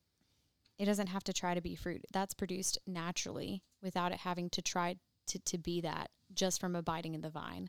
it 0.79 0.85
doesn't 0.85 1.09
have 1.09 1.25
to 1.25 1.33
try 1.33 1.55
to 1.55 1.61
be 1.61 1.75
fruit. 1.75 2.05
That's 2.13 2.35
produced 2.35 2.79
naturally 2.87 3.63
without 3.83 4.13
it 4.13 4.19
having 4.19 4.51
to 4.51 4.63
try 4.63 4.97
to, 5.29 5.39
to 5.39 5.59
be 5.59 5.81
that 5.81 6.11
just 6.35 6.61
from 6.61 6.77
abiding 6.77 7.15
in 7.15 7.23
the 7.23 7.31
vine. 7.31 7.69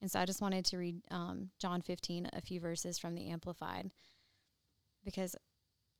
And 0.00 0.10
so 0.10 0.20
I 0.20 0.24
just 0.24 0.40
wanted 0.40 0.64
to 0.66 0.78
read 0.78 1.00
um, 1.10 1.50
John 1.58 1.82
15, 1.82 2.30
a 2.32 2.40
few 2.40 2.60
verses 2.60 2.98
from 2.98 3.14
the 3.14 3.28
Amplified, 3.28 3.90
because 5.04 5.34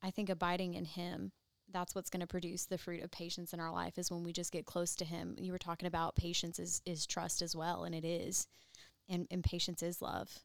I 0.02 0.12
think 0.12 0.30
abiding 0.30 0.74
in 0.74 0.84
Him, 0.84 1.32
that's 1.72 1.94
what's 1.94 2.10
going 2.10 2.20
to 2.20 2.26
produce 2.26 2.64
the 2.64 2.78
fruit 2.78 3.02
of 3.02 3.10
patience 3.10 3.52
in 3.52 3.60
our 3.60 3.72
life 3.72 3.98
is 3.98 4.10
when 4.10 4.24
we 4.24 4.32
just 4.32 4.52
get 4.52 4.66
close 4.66 4.94
to 4.96 5.04
Him. 5.04 5.36
You 5.38 5.52
were 5.52 5.58
talking 5.58 5.86
about 5.86 6.16
patience 6.16 6.58
is, 6.58 6.82
is 6.86 7.06
trust 7.06 7.42
as 7.42 7.54
well, 7.54 7.84
and 7.84 7.94
it 7.94 8.04
is. 8.04 8.46
And, 9.08 9.26
and 9.30 9.42
patience 9.42 9.82
is 9.82 10.02
love. 10.02 10.40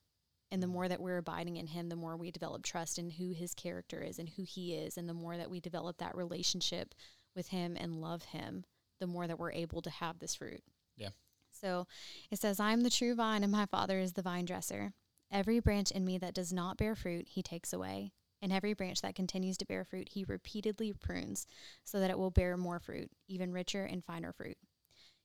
And 0.51 0.61
the 0.61 0.67
mm-hmm. 0.67 0.73
more 0.73 0.87
that 0.87 1.01
we're 1.01 1.17
abiding 1.17 1.57
in 1.57 1.67
Him, 1.67 1.89
the 1.89 1.95
more 1.95 2.17
we 2.17 2.31
develop 2.31 2.63
trust 2.63 2.99
in 2.99 3.09
who 3.09 3.31
His 3.31 3.53
character 3.53 4.01
is 4.01 4.19
and 4.19 4.29
who 4.29 4.43
He 4.43 4.73
is. 4.73 4.97
And 4.97 5.07
the 5.07 5.13
more 5.13 5.37
that 5.37 5.49
we 5.49 5.59
develop 5.59 5.97
that 5.97 6.15
relationship 6.15 6.93
with 7.35 7.47
Him 7.49 7.75
and 7.79 8.01
love 8.01 8.23
Him, 8.25 8.65
the 8.99 9.07
more 9.07 9.27
that 9.27 9.39
we're 9.39 9.51
able 9.51 9.81
to 9.81 9.89
have 9.89 10.19
this 10.19 10.35
fruit. 10.35 10.61
Yeah. 10.97 11.09
So 11.51 11.87
it 12.31 12.39
says, 12.39 12.59
I 12.59 12.71
am 12.71 12.81
the 12.81 12.89
true 12.89 13.15
vine, 13.15 13.43
and 13.43 13.51
my 13.51 13.65
Father 13.65 13.99
is 13.99 14.13
the 14.13 14.21
vine 14.21 14.45
dresser. 14.45 14.93
Every 15.31 15.59
branch 15.59 15.91
in 15.91 16.05
me 16.05 16.17
that 16.19 16.35
does 16.35 16.53
not 16.53 16.77
bear 16.77 16.95
fruit, 16.95 17.27
He 17.29 17.41
takes 17.41 17.73
away. 17.73 18.11
And 18.43 18.51
every 18.51 18.73
branch 18.73 19.01
that 19.01 19.15
continues 19.15 19.57
to 19.59 19.65
bear 19.65 19.85
fruit, 19.85 20.09
He 20.09 20.25
repeatedly 20.25 20.91
prunes 20.91 21.47
so 21.85 22.01
that 22.01 22.09
it 22.09 22.19
will 22.19 22.29
bear 22.29 22.57
more 22.57 22.77
fruit, 22.77 23.09
even 23.29 23.53
richer 23.53 23.85
and 23.85 24.03
finer 24.03 24.33
fruit. 24.33 24.57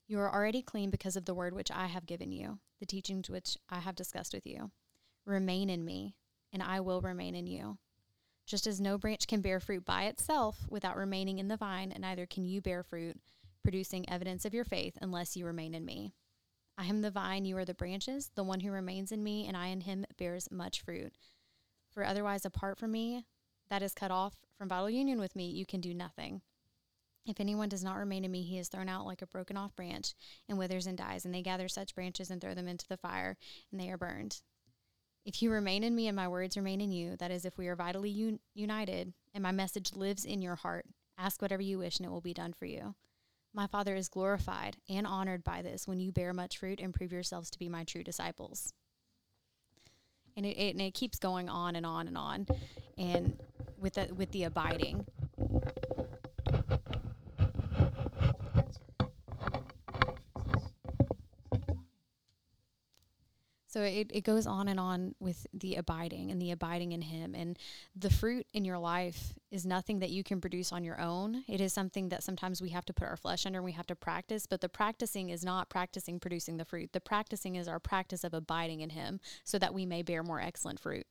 You 0.06 0.20
are 0.20 0.32
already 0.32 0.62
clean 0.62 0.88
because 0.88 1.16
of 1.16 1.24
the 1.24 1.34
word 1.34 1.52
which 1.52 1.72
I 1.72 1.86
have 1.86 2.06
given 2.06 2.30
you, 2.30 2.60
the 2.78 2.86
teachings 2.86 3.28
which 3.28 3.58
I 3.68 3.80
have 3.80 3.96
discussed 3.96 4.32
with 4.32 4.46
you. 4.46 4.70
Remain 5.26 5.68
in 5.68 5.84
me, 5.84 6.14
and 6.52 6.62
I 6.62 6.78
will 6.78 7.00
remain 7.00 7.34
in 7.34 7.48
you. 7.48 7.78
Just 8.46 8.68
as 8.68 8.80
no 8.80 8.96
branch 8.96 9.26
can 9.26 9.40
bear 9.40 9.58
fruit 9.58 9.84
by 9.84 10.04
itself 10.04 10.68
without 10.70 10.96
remaining 10.96 11.40
in 11.40 11.48
the 11.48 11.56
vine, 11.56 11.92
neither 11.98 12.24
can 12.24 12.44
you 12.44 12.60
bear 12.60 12.84
fruit, 12.84 13.18
producing 13.64 14.08
evidence 14.08 14.44
of 14.44 14.54
your 14.54 14.64
faith, 14.64 14.96
unless 15.02 15.36
you 15.36 15.44
remain 15.44 15.74
in 15.74 15.84
me. 15.84 16.14
I 16.78 16.86
am 16.86 17.02
the 17.02 17.10
vine, 17.10 17.44
you 17.44 17.56
are 17.58 17.64
the 17.64 17.74
branches. 17.74 18.30
The 18.36 18.44
one 18.44 18.60
who 18.60 18.70
remains 18.70 19.10
in 19.10 19.24
me, 19.24 19.48
and 19.48 19.56
I 19.56 19.66
in 19.66 19.80
him, 19.80 20.06
bears 20.16 20.48
much 20.52 20.82
fruit. 20.82 21.12
For 21.98 22.04
otherwise, 22.04 22.44
apart 22.44 22.78
from 22.78 22.92
me, 22.92 23.24
that 23.70 23.82
is 23.82 23.92
cut 23.92 24.12
off 24.12 24.36
from 24.56 24.68
vital 24.68 24.88
union 24.88 25.18
with 25.18 25.34
me, 25.34 25.50
you 25.50 25.66
can 25.66 25.80
do 25.80 25.92
nothing. 25.92 26.42
If 27.26 27.40
anyone 27.40 27.68
does 27.68 27.82
not 27.82 27.96
remain 27.96 28.24
in 28.24 28.30
me, 28.30 28.44
he 28.44 28.56
is 28.56 28.68
thrown 28.68 28.88
out 28.88 29.04
like 29.04 29.20
a 29.20 29.26
broken 29.26 29.56
off 29.56 29.74
branch 29.74 30.14
and 30.48 30.56
withers 30.56 30.86
and 30.86 30.96
dies. 30.96 31.24
And 31.24 31.34
they 31.34 31.42
gather 31.42 31.66
such 31.66 31.96
branches 31.96 32.30
and 32.30 32.40
throw 32.40 32.54
them 32.54 32.68
into 32.68 32.86
the 32.86 32.98
fire, 32.98 33.36
and 33.72 33.80
they 33.80 33.90
are 33.90 33.98
burned. 33.98 34.42
If 35.24 35.42
you 35.42 35.50
remain 35.50 35.82
in 35.82 35.96
me 35.96 36.06
and 36.06 36.14
my 36.14 36.28
words 36.28 36.56
remain 36.56 36.80
in 36.80 36.92
you, 36.92 37.16
that 37.16 37.32
is, 37.32 37.44
if 37.44 37.58
we 37.58 37.66
are 37.66 37.74
vitally 37.74 38.12
un- 38.12 38.38
united 38.54 39.12
and 39.34 39.42
my 39.42 39.50
message 39.50 39.92
lives 39.92 40.24
in 40.24 40.40
your 40.40 40.54
heart, 40.54 40.86
ask 41.18 41.42
whatever 41.42 41.62
you 41.62 41.80
wish 41.80 41.96
and 41.96 42.06
it 42.06 42.12
will 42.12 42.20
be 42.20 42.32
done 42.32 42.52
for 42.52 42.66
you. 42.66 42.94
My 43.52 43.66
Father 43.66 43.96
is 43.96 44.08
glorified 44.08 44.76
and 44.88 45.04
honored 45.04 45.42
by 45.42 45.62
this 45.62 45.88
when 45.88 45.98
you 45.98 46.12
bear 46.12 46.32
much 46.32 46.58
fruit 46.58 46.78
and 46.78 46.94
prove 46.94 47.10
yourselves 47.10 47.50
to 47.50 47.58
be 47.58 47.68
my 47.68 47.82
true 47.82 48.04
disciples. 48.04 48.72
And 50.38 50.46
it, 50.46 50.56
it 50.56 50.70
and 50.76 50.80
it 50.80 50.94
keeps 50.94 51.18
going 51.18 51.48
on 51.48 51.74
and 51.74 51.84
on 51.84 52.06
and 52.06 52.16
on, 52.16 52.46
and 52.96 53.36
with 53.76 53.98
with 54.16 54.30
the 54.30 54.44
abiding. 54.44 55.04
So 63.78 63.84
it, 63.84 64.10
it 64.12 64.24
goes 64.24 64.44
on 64.44 64.66
and 64.66 64.80
on 64.80 65.14
with 65.20 65.46
the 65.54 65.76
abiding 65.76 66.32
and 66.32 66.42
the 66.42 66.50
abiding 66.50 66.90
in 66.90 67.00
Him. 67.00 67.32
And 67.32 67.56
the 67.94 68.10
fruit 68.10 68.44
in 68.52 68.64
your 68.64 68.76
life 68.76 69.34
is 69.52 69.64
nothing 69.64 70.00
that 70.00 70.10
you 70.10 70.24
can 70.24 70.40
produce 70.40 70.72
on 70.72 70.82
your 70.82 71.00
own. 71.00 71.44
It 71.46 71.60
is 71.60 71.72
something 71.72 72.08
that 72.08 72.24
sometimes 72.24 72.60
we 72.60 72.70
have 72.70 72.84
to 72.86 72.92
put 72.92 73.06
our 73.06 73.16
flesh 73.16 73.46
under 73.46 73.60
and 73.60 73.64
we 73.64 73.70
have 73.70 73.86
to 73.86 73.94
practice. 73.94 74.46
But 74.46 74.62
the 74.62 74.68
practicing 74.68 75.30
is 75.30 75.44
not 75.44 75.68
practicing 75.68 76.18
producing 76.18 76.56
the 76.56 76.64
fruit. 76.64 76.92
The 76.92 77.00
practicing 77.00 77.54
is 77.54 77.68
our 77.68 77.78
practice 77.78 78.24
of 78.24 78.34
abiding 78.34 78.80
in 78.80 78.90
Him 78.90 79.20
so 79.44 79.60
that 79.60 79.72
we 79.72 79.86
may 79.86 80.02
bear 80.02 80.24
more 80.24 80.40
excellent 80.40 80.80
fruit. 80.80 81.06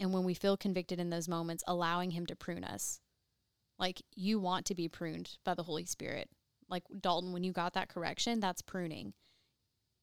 And 0.00 0.10
when 0.10 0.24
we 0.24 0.32
feel 0.32 0.56
convicted 0.56 0.98
in 0.98 1.10
those 1.10 1.28
moments, 1.28 1.62
allowing 1.66 2.12
Him 2.12 2.24
to 2.24 2.34
prune 2.34 2.64
us. 2.64 3.00
Like 3.78 4.00
you 4.16 4.40
want 4.40 4.64
to 4.64 4.74
be 4.74 4.88
pruned 4.88 5.36
by 5.44 5.52
the 5.52 5.64
Holy 5.64 5.84
Spirit. 5.84 6.30
Like 6.70 6.84
Dalton, 7.02 7.34
when 7.34 7.44
you 7.44 7.52
got 7.52 7.74
that 7.74 7.90
correction, 7.90 8.40
that's 8.40 8.62
pruning. 8.62 9.12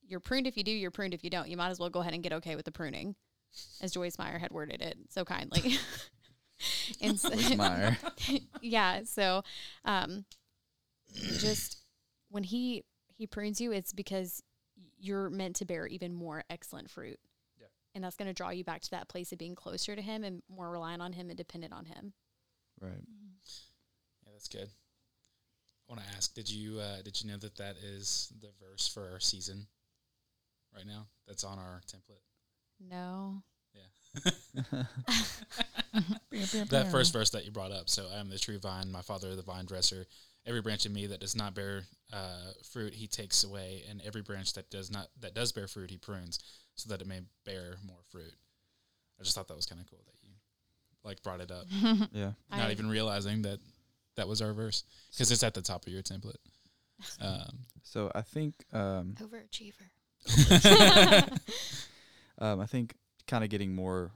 You're 0.08 0.20
pruned 0.20 0.48
if 0.48 0.58
you 0.58 0.64
do, 0.64 0.72
you're 0.72 0.92
pruned 0.92 1.14
if 1.14 1.24
you 1.24 1.30
don't. 1.30 1.48
You 1.48 1.58
might 1.58 1.70
as 1.70 1.80
well 1.80 1.90
go 1.90 2.00
ahead 2.00 2.14
and 2.14 2.24
get 2.24 2.34
okay 2.34 2.56
with 2.56 2.66
the 2.66 2.72
pruning, 2.72 3.16
as 3.82 3.92
Joyce 3.92 4.18
Meyer 4.18 4.38
had 4.38 4.52
worded 4.52 4.82
it 4.82 4.98
so 5.10 5.26
kindly. 5.26 5.78
and 7.02 7.20
so, 7.20 7.30
Joyce 7.30 7.56
Meyer. 7.56 7.98
yeah. 8.62 9.02
So, 9.06 9.44
um, 9.84 10.26
just 11.40 11.84
when 12.30 12.44
he 12.44 12.84
he 13.08 13.28
prunes 13.28 13.60
you, 13.60 13.72
it's 13.72 13.94
because 13.94 14.44
you're 14.98 15.30
meant 15.30 15.56
to 15.58 15.66
bear 15.66 15.88
even 15.88 16.14
more 16.14 16.44
excellent 16.50 16.90
fruit. 16.90 17.20
Yeah. 17.60 17.68
And 17.94 18.04
that's 18.04 18.18
going 18.18 18.28
to 18.28 18.34
draw 18.34 18.50
you 18.50 18.64
back 18.64 18.82
to 18.82 18.92
that 18.92 19.08
place 19.08 19.32
of 19.32 19.38
being 19.38 19.56
closer 19.56 19.96
to 19.96 20.02
him 20.02 20.24
and 20.24 20.42
more 20.50 20.70
reliant 20.70 21.02
on 21.02 21.14
him 21.14 21.30
and 21.30 21.38
dependent 21.38 21.74
on 21.74 21.86
him. 21.86 22.14
Right. 22.82 22.92
Yeah, 24.26 24.32
that's 24.34 24.48
good. 24.48 24.68
I 24.68 25.94
want 25.94 26.06
to 26.06 26.16
ask: 26.16 26.34
Did 26.34 26.50
you 26.50 26.80
uh, 26.80 27.02
did 27.04 27.22
you 27.22 27.30
know 27.30 27.38
that 27.38 27.56
that 27.58 27.78
is 27.78 28.32
the 28.42 28.50
verse 28.60 28.88
for 28.88 29.10
our 29.12 29.20
season 29.20 29.68
right 30.76 30.86
now? 30.86 31.08
That's 31.28 31.44
on 31.44 31.58
our 31.60 31.82
template. 31.88 32.22
No. 32.80 33.42
Yeah. 33.74 34.84
that 36.70 36.88
first 36.92 37.14
verse 37.14 37.30
that 37.32 37.46
you 37.46 37.52
brought 37.52 37.72
up. 37.72 37.90
So 37.90 38.06
I 38.14 38.20
am 38.20 38.30
the 38.30 38.38
true 38.40 38.60
vine, 38.60 38.92
my 38.92 39.02
father 39.02 39.36
the 39.36 39.42
vine 39.42 39.66
dresser. 39.66 40.06
Every 40.48 40.62
branch 40.62 40.86
in 40.86 40.94
me 40.94 41.08
that 41.08 41.20
does 41.20 41.36
not 41.36 41.56
bear 41.56 41.84
uh, 42.14 42.52
fruit, 42.72 42.94
he 42.94 43.08
takes 43.08 43.44
away, 43.44 43.84
and 43.90 44.02
every 44.06 44.22
branch 44.22 44.54
that 44.54 44.70
does 44.70 44.92
not 44.92 45.08
that 45.22 45.34
does 45.34 45.52
bear 45.52 45.68
fruit, 45.68 45.90
he 45.90 45.98
prunes, 45.98 46.40
so 46.76 46.90
that 46.90 47.02
it 47.02 47.08
may 47.08 47.22
bear 47.46 47.78
more 47.86 47.98
fruit. 48.12 48.34
I 49.20 49.24
just 49.24 49.36
thought 49.36 49.48
that 49.48 49.56
was 49.56 49.66
kind 49.66 49.82
of 49.82 49.90
cool 49.90 50.04
that 50.06 50.14
you 50.22 50.30
like 51.04 51.24
brought 51.24 51.42
it 51.42 51.52
up, 51.52 51.66
Yeah. 52.14 52.32
not 52.52 52.68
I- 52.68 52.72
even 52.72 52.90
realizing 52.90 53.42
that 53.44 53.60
that 54.18 54.28
was 54.28 54.42
our 54.42 54.54
verse 54.54 54.84
because 55.12 55.32
it's 55.32 55.44
at 55.44 55.54
the 55.56 55.62
top 55.62 55.86
of 55.88 55.94
your 55.94 56.04
template. 56.04 56.36
Um, 57.22 57.66
So 57.84 58.10
I 58.16 58.22
think 58.22 58.54
um, 58.72 59.16
Overachiever. 59.22 59.90
um, 62.40 62.60
I 62.60 62.66
think 62.66 62.96
kind 63.28 63.44
of 63.44 63.50
getting 63.50 63.76
more 63.76 64.12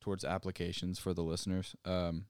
towards 0.00 0.24
applications 0.24 0.98
for 0.98 1.14
the 1.14 1.22
listeners. 1.22 1.74
Um, 1.84 2.26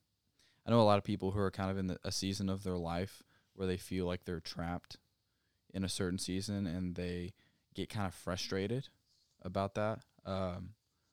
I 0.67 0.71
know 0.71 0.81
a 0.81 0.83
lot 0.83 0.99
of 0.99 1.05
people 1.05 1.33
who 1.33 1.41
are 1.41 1.51
kind 1.51 1.71
of 1.71 1.79
in 1.79 1.89
the, 1.89 1.99
a 2.05 2.13
season 2.13 2.49
of 2.49 2.63
their 2.63 2.77
life 2.77 3.23
where 3.55 3.67
they 3.67 3.77
feel 3.77 4.07
like 4.07 4.25
they're 4.25 4.41
trapped 4.41 4.97
in 5.73 5.85
a 5.85 5.89
certain 5.89 6.19
season 6.19 6.67
and 6.67 6.95
they 6.95 7.35
get 7.75 7.89
kind 7.89 8.07
of 8.07 8.15
frustrated 8.15 8.89
about 9.43 9.75
that. 9.75 10.01
Um, 10.25 10.71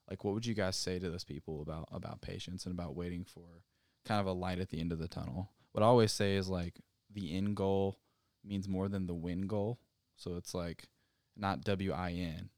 like, 0.10 0.24
what 0.24 0.34
would 0.34 0.46
you 0.46 0.54
guys 0.54 0.76
say 0.76 1.00
to 1.00 1.10
those 1.10 1.24
people 1.24 1.62
about 1.62 1.88
about 1.92 2.22
patience 2.22 2.66
and 2.66 2.74
about 2.74 2.96
waiting 2.96 3.26
for 3.26 3.64
kind 4.06 4.20
of 4.20 4.28
a 4.28 4.32
light 4.32 4.60
at 4.60 4.70
the 4.70 4.80
end 4.80 4.92
of 4.92 5.00
the 5.00 5.08
tunnel? 5.08 5.50
What 5.72 5.84
I 5.84 5.88
always 5.88 6.12
say 6.12 6.36
is 6.36 6.48
like 6.50 6.82
the 7.14 7.36
end 7.36 7.56
goal 7.56 7.98
means 8.44 8.68
more 8.68 8.88
than 8.88 9.08
the 9.08 9.14
win 9.14 9.48
goal. 9.48 9.80
So 10.16 10.36
it's 10.36 10.54
like 10.54 10.88
not 11.36 11.64
W 11.64 11.92
I 11.92 12.12
N, 12.12 12.50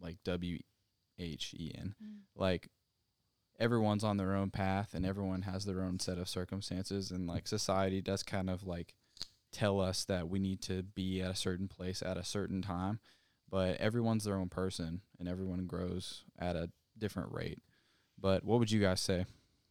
like 0.00 0.16
W 0.24 0.58
H 1.18 1.54
E 1.58 1.72
N. 1.76 1.94
Like 2.34 2.68
everyone's 3.58 4.04
on 4.04 4.16
their 4.16 4.34
own 4.34 4.50
path 4.50 4.94
and 4.94 5.04
everyone 5.04 5.42
has 5.42 5.64
their 5.66 5.82
own 5.82 5.98
set 5.98 6.18
of 6.18 6.28
circumstances 6.28 7.10
and 7.10 7.26
like 7.26 7.46
society 7.46 8.00
does 8.00 8.22
kind 8.22 8.48
of 8.48 8.66
like 8.66 8.94
tell 9.52 9.80
us 9.80 10.04
that 10.04 10.28
we 10.28 10.38
need 10.38 10.62
to 10.62 10.82
be 10.82 11.20
at 11.20 11.30
a 11.30 11.36
certain 11.36 11.68
place 11.68 12.02
at 12.02 12.16
a 12.16 12.24
certain 12.24 12.62
time, 12.62 13.00
but 13.50 13.76
everyone's 13.76 14.24
their 14.24 14.36
own 14.36 14.48
person 14.48 15.02
and 15.18 15.28
everyone 15.28 15.66
grows 15.66 16.24
at 16.38 16.56
a 16.56 16.70
different 16.98 17.32
rate. 17.32 17.58
But 18.18 18.44
what 18.44 18.58
would 18.58 18.70
you 18.70 18.80
guys 18.80 19.00
say? 19.00 19.26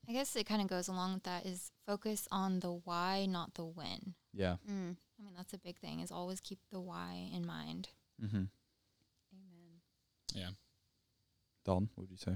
I 0.07 0.11
guess 0.11 0.35
it 0.35 0.45
kind 0.45 0.61
of 0.61 0.67
goes 0.67 0.87
along 0.87 1.13
with 1.13 1.23
that 1.23 1.45
is 1.45 1.71
focus 1.85 2.27
on 2.31 2.59
the 2.59 2.71
why, 2.71 3.27
not 3.29 3.53
the 3.53 3.65
when. 3.65 4.15
Yeah. 4.33 4.55
Mm. 4.69 4.95
I 5.19 5.23
mean, 5.23 5.33
that's 5.37 5.53
a 5.53 5.59
big 5.59 5.77
thing 5.77 5.99
is 5.99 6.11
always 6.11 6.39
keep 6.39 6.59
the 6.71 6.79
why 6.79 7.29
in 7.33 7.45
mind. 7.45 7.89
Mm-hmm. 8.23 8.35
Amen. 9.33 9.81
yeah, 10.33 10.49
Dalton, 11.65 11.89
what 11.95 12.03
would 12.03 12.11
you 12.11 12.17
say? 12.17 12.35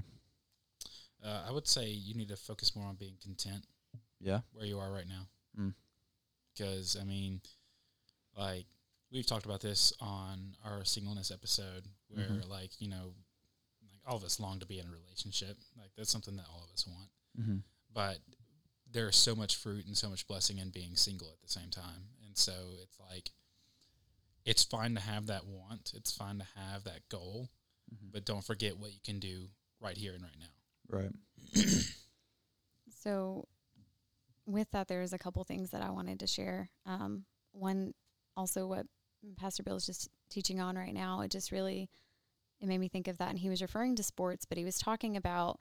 uh, 1.24 1.44
I 1.48 1.52
would 1.52 1.66
say 1.66 1.88
you 1.88 2.14
need 2.14 2.28
to 2.28 2.36
focus 2.36 2.74
more 2.76 2.86
on 2.86 2.96
being 2.96 3.16
content 3.22 3.64
Yeah. 4.20 4.40
where 4.52 4.66
you 4.66 4.78
are 4.78 4.92
right 4.92 5.08
now. 5.08 5.26
Mm. 5.58 5.74
Because, 6.52 6.96
I 7.00 7.04
mean, 7.04 7.40
like, 8.36 8.66
we've 9.10 9.26
talked 9.26 9.44
about 9.46 9.60
this 9.60 9.92
on 10.00 10.56
our 10.64 10.84
singleness 10.84 11.30
episode 11.30 11.88
where, 12.08 12.28
Mhm. 12.28 12.48
like, 12.48 12.80
you 12.80 12.88
know, 12.88 13.14
like 13.90 14.00
all 14.06 14.16
of 14.16 14.24
us 14.24 14.38
long 14.40 14.60
to 14.60 14.66
be 14.66 14.78
in 14.78 14.86
a 14.86 14.90
relationship. 14.90 15.56
Like, 15.76 15.94
that's 15.96 16.10
something 16.10 16.36
that 16.36 16.46
all 16.48 16.62
of 16.64 16.70
us 16.70 16.86
want. 16.86 17.10
Mm-hmm. 17.38 17.58
But 17.92 18.20
there's 18.90 19.16
so 19.16 19.34
much 19.34 19.56
fruit 19.56 19.86
and 19.86 19.96
so 19.96 20.08
much 20.10 20.26
blessing 20.26 20.58
in 20.58 20.70
being 20.70 20.94
single 20.96 21.32
at 21.32 21.40
the 21.40 21.48
same 21.48 21.70
time. 21.70 22.08
And 22.26 22.36
so 22.36 22.76
it's 22.82 22.98
like, 23.00 23.30
it's 24.44 24.64
fine 24.64 24.94
to 24.94 25.00
have 25.00 25.26
that 25.26 25.46
want, 25.46 25.92
it's 25.94 26.12
fine 26.12 26.38
to 26.38 26.46
have 26.56 26.84
that 26.84 27.08
goal, 27.08 27.50
Mm-hmm. 27.94 28.06
but 28.12 28.24
don't 28.24 28.44
forget 28.44 28.78
what 28.78 28.92
you 28.92 28.98
can 29.04 29.18
do 29.20 29.48
right 29.78 29.96
here 29.96 30.14
and 30.14 30.22
right 30.22 30.36
now. 30.38 30.98
Right. 30.98 31.10
So, 33.02 33.48
with 34.46 34.70
that, 34.70 34.88
there's 34.88 35.12
a 35.12 35.18
couple 35.18 35.44
things 35.44 35.72
that 35.72 35.82
I 35.82 35.90
wanted 35.90 36.20
to 36.20 36.26
share. 36.26 36.70
Um, 36.86 37.26
one, 37.52 37.92
also 38.34 38.66
what 38.66 38.86
Pastor 39.36 39.62
Bill 39.62 39.76
is 39.76 39.84
just 39.84 40.08
teaching 40.30 40.58
on 40.58 40.76
right 40.76 40.94
now. 40.94 41.20
It 41.20 41.30
just 41.30 41.52
really 41.52 41.90
it 42.60 42.66
made 42.66 42.78
me 42.78 42.88
think 42.88 43.06
of 43.08 43.18
that, 43.18 43.28
and 43.28 43.38
he 43.38 43.50
was 43.50 43.60
referring 43.60 43.94
to 43.96 44.02
sports, 44.02 44.46
but 44.46 44.56
he 44.56 44.64
was 44.64 44.78
talking 44.78 45.18
about 45.18 45.60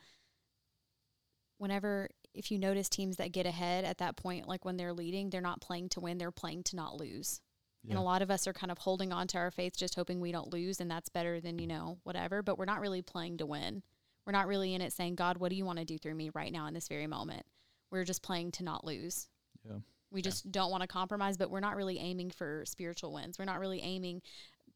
whenever 1.58 2.10
if 2.34 2.50
you 2.50 2.58
notice 2.58 2.88
teams 2.88 3.18
that 3.18 3.34
get 3.34 3.46
ahead 3.46 3.84
at 3.84 3.98
that 3.98 4.16
point, 4.16 4.48
like 4.48 4.64
when 4.64 4.78
they're 4.78 4.94
leading, 4.94 5.30
they're 5.30 5.42
not 5.42 5.60
playing 5.60 5.90
to 5.90 6.00
win; 6.00 6.18
they're 6.18 6.32
playing 6.32 6.64
to 6.64 6.78
not 6.78 6.96
lose. 6.96 7.42
And 7.90 7.98
a 7.98 8.02
lot 8.02 8.22
of 8.22 8.32
us 8.32 8.48
are 8.48 8.54
kind 8.54 8.72
of 8.72 8.78
holding 8.78 9.12
on 9.12 9.28
to 9.28 9.38
our 9.38 9.52
faith, 9.52 9.76
just 9.76 9.96
hoping 9.96 10.22
we 10.22 10.32
don't 10.32 10.54
lose, 10.54 10.80
and 10.80 10.90
that's 10.90 11.10
better 11.10 11.42
than, 11.42 11.60
you 11.60 11.68
know, 11.68 11.98
whatever. 12.04 12.42
But 12.42 12.58
we're 12.58 12.66
not 12.66 12.80
really 12.80 13.02
playing 13.02 13.38
to 13.38 13.46
win. 13.46 13.84
We're 14.26 14.32
not 14.32 14.48
really 14.48 14.74
in 14.74 14.80
it 14.82 14.94
saying, 14.94 15.16
God, 15.16 15.38
what 15.38 15.50
do 15.50 15.58
you 15.58 15.66
want 15.66 15.80
to 15.80 15.86
do 15.86 15.98
through 15.98 16.16
me 16.16 16.30
right 16.34 16.52
now 16.52 16.66
in 16.68 16.74
this 16.74 16.88
very 16.88 17.08
moment? 17.08 17.46
We're 17.92 18.06
just 18.06 18.24
playing 18.24 18.52
to 18.54 18.64
not 18.64 18.86
lose. 18.86 19.28
Yeah. 19.66 19.80
We 20.12 20.22
Yeah. 20.22 20.24
just 20.24 20.50
don't 20.50 20.72
want 20.72 20.82
to 20.82 20.88
compromise, 20.88 21.36
but 21.36 21.50
we're 21.50 21.60
not 21.60 21.76
really 21.76 22.00
aiming 22.00 22.32
for 22.32 22.64
spiritual 22.66 23.12
wins. 23.12 23.38
We're 23.38 23.46
not 23.46 23.60
really 23.60 23.82
aiming 23.82 24.22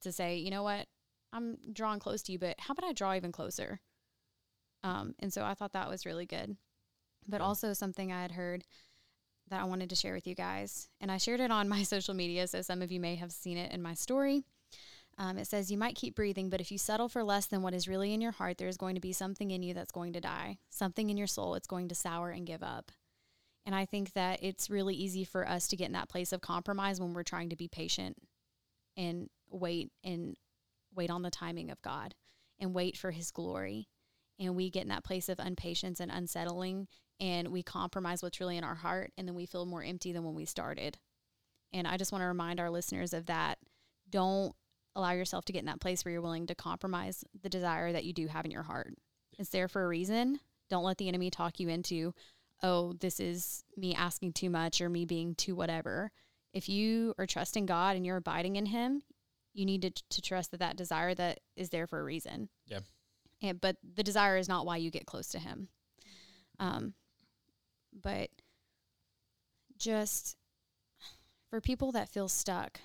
to 0.02 0.12
say, 0.12 0.38
you 0.38 0.52
know 0.52 0.64
what, 0.64 0.88
I'm 1.32 1.58
drawing 1.72 2.00
close 2.00 2.22
to 2.24 2.32
you, 2.34 2.40
but 2.40 2.60
how 2.60 2.74
about 2.74 2.90
I 2.90 2.94
draw 2.94 3.14
even 3.16 3.32
closer? 3.32 3.80
Um, 4.84 5.16
and 5.20 5.32
so 5.32 5.46
I 5.46 5.54
thought 5.54 5.74
that 5.74 5.90
was 5.90 6.06
really 6.06 6.26
good. 6.26 6.58
But 7.28 7.42
Yeah. 7.42 7.46
also 7.48 7.74
something 7.74 8.12
I 8.12 8.22
had 8.22 8.34
heard 8.34 8.66
that 9.50 9.62
I 9.62 9.66
wanted 9.66 9.90
to 9.90 9.96
share 9.96 10.14
with 10.14 10.28
you 10.28 10.36
guys. 10.36 10.90
And 11.00 11.12
I 11.12 11.18
shared 11.18 11.40
it 11.40 11.52
on 11.52 11.70
my 11.76 11.84
social 11.84 12.14
media, 12.14 12.48
so 12.48 12.62
some 12.62 12.82
of 12.82 12.92
you 12.92 13.00
may 13.00 13.16
have 13.16 13.32
seen 13.32 13.58
it 13.58 13.72
in 13.72 13.82
my 13.82 13.94
story. 13.94 14.44
Um, 15.18 15.38
it 15.38 15.48
says, 15.48 15.72
You 15.72 15.78
might 15.78 15.96
keep 15.96 16.16
breathing, 16.16 16.50
but 16.50 16.62
if 16.62 16.72
you 16.72 16.78
settle 16.78 17.10
for 17.10 17.24
less 17.24 17.48
than 17.48 17.62
what 17.62 17.74
is 17.74 17.88
really 17.88 18.14
in 18.14 18.22
your 18.22 18.32
heart, 18.32 18.58
there's 18.58 18.78
going 18.78 18.96
to 18.96 19.02
be 19.02 19.14
something 19.14 19.52
in 19.52 19.64
you 19.64 19.74
that's 19.74 19.92
going 19.92 20.14
to 20.14 20.22
die, 20.22 20.60
something 20.70 21.10
in 21.10 21.18
your 21.18 21.28
soul, 21.28 21.56
it's 21.56 21.68
going 21.68 21.88
to 21.90 21.96
sour 21.96 22.30
and 22.30 22.46
give 22.46 22.62
up. 22.62 22.92
And 23.66 23.76
I 23.76 23.86
think 23.86 24.14
that 24.14 24.40
it's 24.42 24.70
really 24.70 24.96
easy 24.96 25.26
for 25.26 25.48
us 25.48 25.68
to 25.68 25.76
get 25.76 25.88
in 25.88 25.94
that 25.94 26.08
place 26.08 26.32
of 26.32 26.40
compromise 26.40 27.02
when 27.02 27.14
we're 27.14 27.24
trying 27.24 27.50
to 27.50 27.58
be 27.58 27.68
patient 27.68 28.16
and 28.96 29.30
wait 29.50 29.92
and 30.04 30.38
wait 30.96 31.10
on 31.10 31.22
the 31.22 31.30
timing 31.30 31.70
of 31.70 31.82
God 31.82 32.16
and 32.60 32.74
wait 32.74 32.96
for 32.96 33.12
his 33.12 33.32
glory. 33.32 33.90
And 34.40 34.56
we 34.56 34.70
get 34.70 34.84
in 34.84 34.90
that 34.90 35.04
place 35.04 35.30
of 35.30 35.40
impatience 35.40 36.00
and 36.00 36.12
unsettling 36.12 36.88
and 37.20 37.50
we 37.50 37.64
compromise 37.64 38.22
what's 38.22 38.40
really 38.40 38.58
in 38.58 38.64
our 38.64 38.76
heart 38.76 39.12
and 39.18 39.28
then 39.28 39.36
we 39.36 39.46
feel 39.46 39.66
more 39.66 39.84
empty 39.84 40.12
than 40.12 40.24
when 40.24 40.36
we 40.36 40.46
started. 40.46 40.98
And 41.74 41.88
I 41.88 41.98
just 41.98 42.12
want 42.12 42.22
to 42.22 42.28
remind 42.28 42.60
our 42.60 42.70
listeners 42.70 43.14
of 43.14 43.26
that. 43.26 43.58
Don't 44.10 44.56
allow 44.96 45.12
yourself 45.12 45.46
to 45.46 45.54
get 45.54 45.60
in 45.60 45.66
that 45.66 45.82
place 45.82 46.04
where 46.04 46.12
you're 46.12 46.22
willing 46.22 46.48
to 46.48 46.56
compromise 46.56 47.24
the 47.42 47.50
desire 47.50 47.92
that 47.92 48.06
you 48.06 48.14
do 48.14 48.28
have 48.28 48.46
in 48.46 48.52
your 48.52 48.64
heart. 48.64 48.94
It's 49.38 49.50
there 49.50 49.68
for 49.68 49.84
a 49.84 49.88
reason. 49.88 50.40
Don't 50.70 50.84
let 50.84 50.98
the 50.98 51.08
enemy 51.08 51.30
talk 51.30 51.60
you 51.60 51.70
into, 51.70 52.14
oh, 52.64 52.94
this 52.94 53.20
is 53.20 53.64
me 53.76 53.94
asking 53.94 54.34
too 54.34 54.50
much 54.50 54.82
or 54.82 54.90
me 54.90 55.06
being 55.06 55.36
too 55.36 55.56
whatever. 55.56 56.12
If 56.54 56.68
you 56.68 57.14
are 57.18 57.28
trusting 57.28 57.66
God 57.66 57.96
and 57.96 58.06
you're 58.06 58.18
abiding 58.18 58.56
in 58.56 58.68
Him, 58.68 59.04
you 59.54 59.66
need 59.66 59.82
to, 59.84 59.92
to 60.10 60.22
trust 60.22 60.52
that 60.52 60.60
that 60.60 60.78
desire 60.78 61.14
that 61.16 61.40
is 61.56 61.70
there 61.70 61.88
for 61.88 62.00
a 62.00 62.04
reason. 62.04 62.50
Yeah. 62.68 62.80
And 63.42 63.62
but 63.62 63.78
the 63.96 64.04
desire 64.04 64.38
is 64.38 64.50
not 64.50 64.66
why 64.66 64.78
you 64.78 64.90
get 64.90 65.06
close 65.06 65.28
to 65.30 65.40
Him. 65.40 65.70
Um, 66.60 66.94
but 67.94 68.30
just 69.78 70.38
for 71.50 71.62
people 71.62 71.92
that 71.92 72.10
feel 72.10 72.28
stuck, 72.28 72.80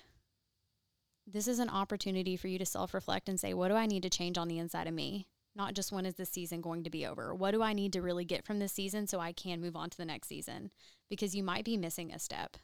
this 1.25 1.47
is 1.47 1.59
an 1.59 1.69
opportunity 1.69 2.35
for 2.35 2.47
you 2.47 2.59
to 2.59 2.65
self 2.65 2.93
reflect 2.93 3.29
and 3.29 3.39
say, 3.39 3.53
what 3.53 3.69
do 3.69 3.75
I 3.75 3.85
need 3.85 4.03
to 4.03 4.09
change 4.09 4.37
on 4.37 4.47
the 4.47 4.59
inside 4.59 4.87
of 4.87 4.93
me? 4.93 5.27
Not 5.55 5.75
just 5.75 5.91
when 5.91 6.05
is 6.05 6.15
the 6.15 6.25
season 6.25 6.61
going 6.61 6.83
to 6.83 6.89
be 6.89 7.05
over? 7.05 7.33
What 7.33 7.51
do 7.51 7.61
I 7.61 7.73
need 7.73 7.93
to 7.93 8.01
really 8.01 8.25
get 8.25 8.43
from 8.43 8.59
this 8.59 8.73
season 8.73 9.05
so 9.05 9.19
I 9.19 9.31
can 9.31 9.61
move 9.61 9.75
on 9.75 9.89
to 9.89 9.97
the 9.97 10.05
next 10.05 10.27
season? 10.27 10.71
Because 11.09 11.35
you 11.35 11.43
might 11.43 11.63
be 11.63 11.77
missing 11.77 12.11
a 12.11 12.19
step. 12.19 12.57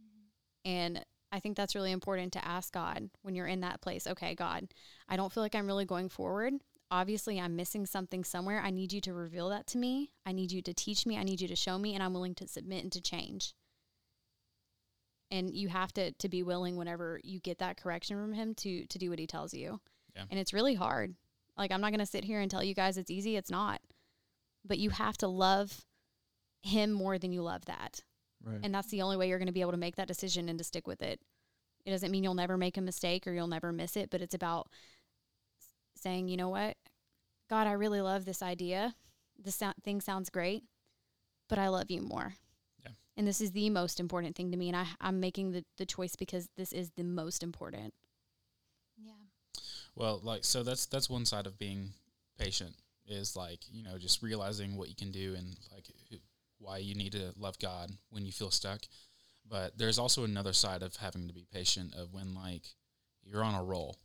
Mm-hmm. 0.00 0.68
And 0.68 1.04
I 1.30 1.38
think 1.38 1.56
that's 1.56 1.74
really 1.74 1.92
important 1.92 2.32
to 2.32 2.44
ask 2.44 2.72
God 2.72 3.10
when 3.22 3.34
you're 3.34 3.46
in 3.46 3.60
that 3.60 3.80
place. 3.80 4.06
Okay, 4.06 4.34
God, 4.34 4.68
I 5.08 5.16
don't 5.16 5.32
feel 5.32 5.42
like 5.42 5.54
I'm 5.54 5.66
really 5.66 5.84
going 5.84 6.08
forward. 6.08 6.54
Obviously 6.90 7.40
I'm 7.40 7.56
missing 7.56 7.86
something 7.86 8.24
somewhere. 8.24 8.60
I 8.60 8.70
need 8.70 8.92
you 8.92 9.00
to 9.02 9.12
reveal 9.12 9.48
that 9.50 9.66
to 9.68 9.78
me. 9.78 10.12
I 10.24 10.32
need 10.32 10.52
you 10.52 10.62
to 10.62 10.74
teach 10.74 11.06
me. 11.06 11.18
I 11.18 11.22
need 11.22 11.40
you 11.40 11.48
to 11.48 11.56
show 11.56 11.78
me, 11.78 11.94
and 11.94 12.02
I'm 12.02 12.12
willing 12.12 12.34
to 12.36 12.48
submit 12.48 12.82
and 12.82 12.92
to 12.92 13.00
change. 13.00 13.54
And 15.30 15.52
you 15.52 15.68
have 15.68 15.92
to 15.94 16.12
to 16.12 16.28
be 16.28 16.42
willing 16.42 16.76
whenever 16.76 17.20
you 17.24 17.40
get 17.40 17.58
that 17.58 17.80
correction 17.80 18.16
from 18.16 18.32
him 18.32 18.54
to 18.56 18.86
to 18.86 18.98
do 18.98 19.10
what 19.10 19.18
he 19.18 19.26
tells 19.26 19.52
you. 19.52 19.80
Yeah. 20.14 20.24
And 20.30 20.38
it's 20.38 20.52
really 20.52 20.74
hard. 20.74 21.14
Like 21.56 21.72
I'm 21.72 21.80
not 21.80 21.90
going 21.90 22.00
to 22.00 22.06
sit 22.06 22.24
here 22.24 22.40
and 22.40 22.50
tell 22.50 22.62
you 22.62 22.74
guys 22.74 22.96
it's 22.96 23.10
easy. 23.10 23.36
It's 23.36 23.50
not. 23.50 23.80
But 24.64 24.78
you 24.78 24.90
have 24.90 25.16
to 25.18 25.28
love 25.28 25.84
him 26.62 26.92
more 26.92 27.18
than 27.18 27.32
you 27.32 27.42
love 27.42 27.64
that. 27.66 28.00
Right. 28.44 28.60
And 28.62 28.74
that's 28.74 28.88
the 28.88 29.02
only 29.02 29.16
way 29.16 29.28
you're 29.28 29.38
going 29.38 29.46
to 29.46 29.52
be 29.52 29.60
able 29.60 29.72
to 29.72 29.76
make 29.76 29.96
that 29.96 30.08
decision 30.08 30.48
and 30.48 30.58
to 30.58 30.64
stick 30.64 30.86
with 30.86 31.02
it. 31.02 31.20
It 31.84 31.90
doesn't 31.90 32.10
mean 32.10 32.24
you'll 32.24 32.34
never 32.34 32.56
make 32.56 32.76
a 32.76 32.80
mistake 32.80 33.26
or 33.26 33.32
you'll 33.32 33.46
never 33.46 33.72
miss 33.72 33.96
it, 33.96 34.10
but 34.10 34.20
it's 34.20 34.34
about 34.34 34.68
saying, 36.06 36.28
you 36.28 36.36
know 36.36 36.50
what? 36.50 36.76
God, 37.50 37.66
I 37.66 37.72
really 37.72 38.00
love 38.00 38.24
this 38.24 38.40
idea. 38.40 38.94
This 39.42 39.56
sou- 39.56 39.72
thing 39.82 40.00
sounds 40.00 40.30
great, 40.30 40.62
but 41.48 41.58
I 41.58 41.66
love 41.66 41.90
you 41.90 42.00
more. 42.00 42.34
Yeah. 42.84 42.92
And 43.16 43.26
this 43.26 43.40
is 43.40 43.50
the 43.50 43.70
most 43.70 43.98
important 43.98 44.36
thing 44.36 44.52
to 44.52 44.56
me. 44.56 44.68
And 44.68 44.76
I, 44.76 44.86
I'm 45.00 45.18
making 45.18 45.50
the, 45.50 45.64
the 45.78 45.84
choice 45.84 46.14
because 46.14 46.48
this 46.56 46.72
is 46.72 46.90
the 46.96 47.02
most 47.02 47.42
important. 47.42 47.92
Yeah. 48.96 49.14
Well, 49.96 50.20
like 50.22 50.44
so 50.44 50.62
that's 50.62 50.86
that's 50.86 51.10
one 51.10 51.24
side 51.24 51.46
of 51.48 51.58
being 51.58 51.90
patient 52.38 52.74
is 53.08 53.34
like 53.34 53.60
you 53.72 53.82
know 53.82 53.98
just 53.98 54.22
realizing 54.22 54.76
what 54.76 54.88
you 54.88 54.94
can 54.94 55.10
do 55.10 55.34
and 55.36 55.56
like 55.72 55.86
why 56.58 56.78
you 56.78 56.94
need 56.94 57.12
to 57.12 57.32
love 57.36 57.58
God 57.58 57.90
when 58.10 58.24
you 58.24 58.30
feel 58.30 58.52
stuck. 58.52 58.82
But 59.48 59.76
there's 59.76 59.98
also 59.98 60.22
another 60.22 60.52
side 60.52 60.84
of 60.84 60.94
having 60.96 61.26
to 61.26 61.34
be 61.34 61.46
patient 61.52 61.94
of 61.96 62.12
when 62.12 62.32
like 62.34 62.62
you're 63.24 63.44
on 63.44 63.56
a 63.56 63.64
roll 63.64 63.96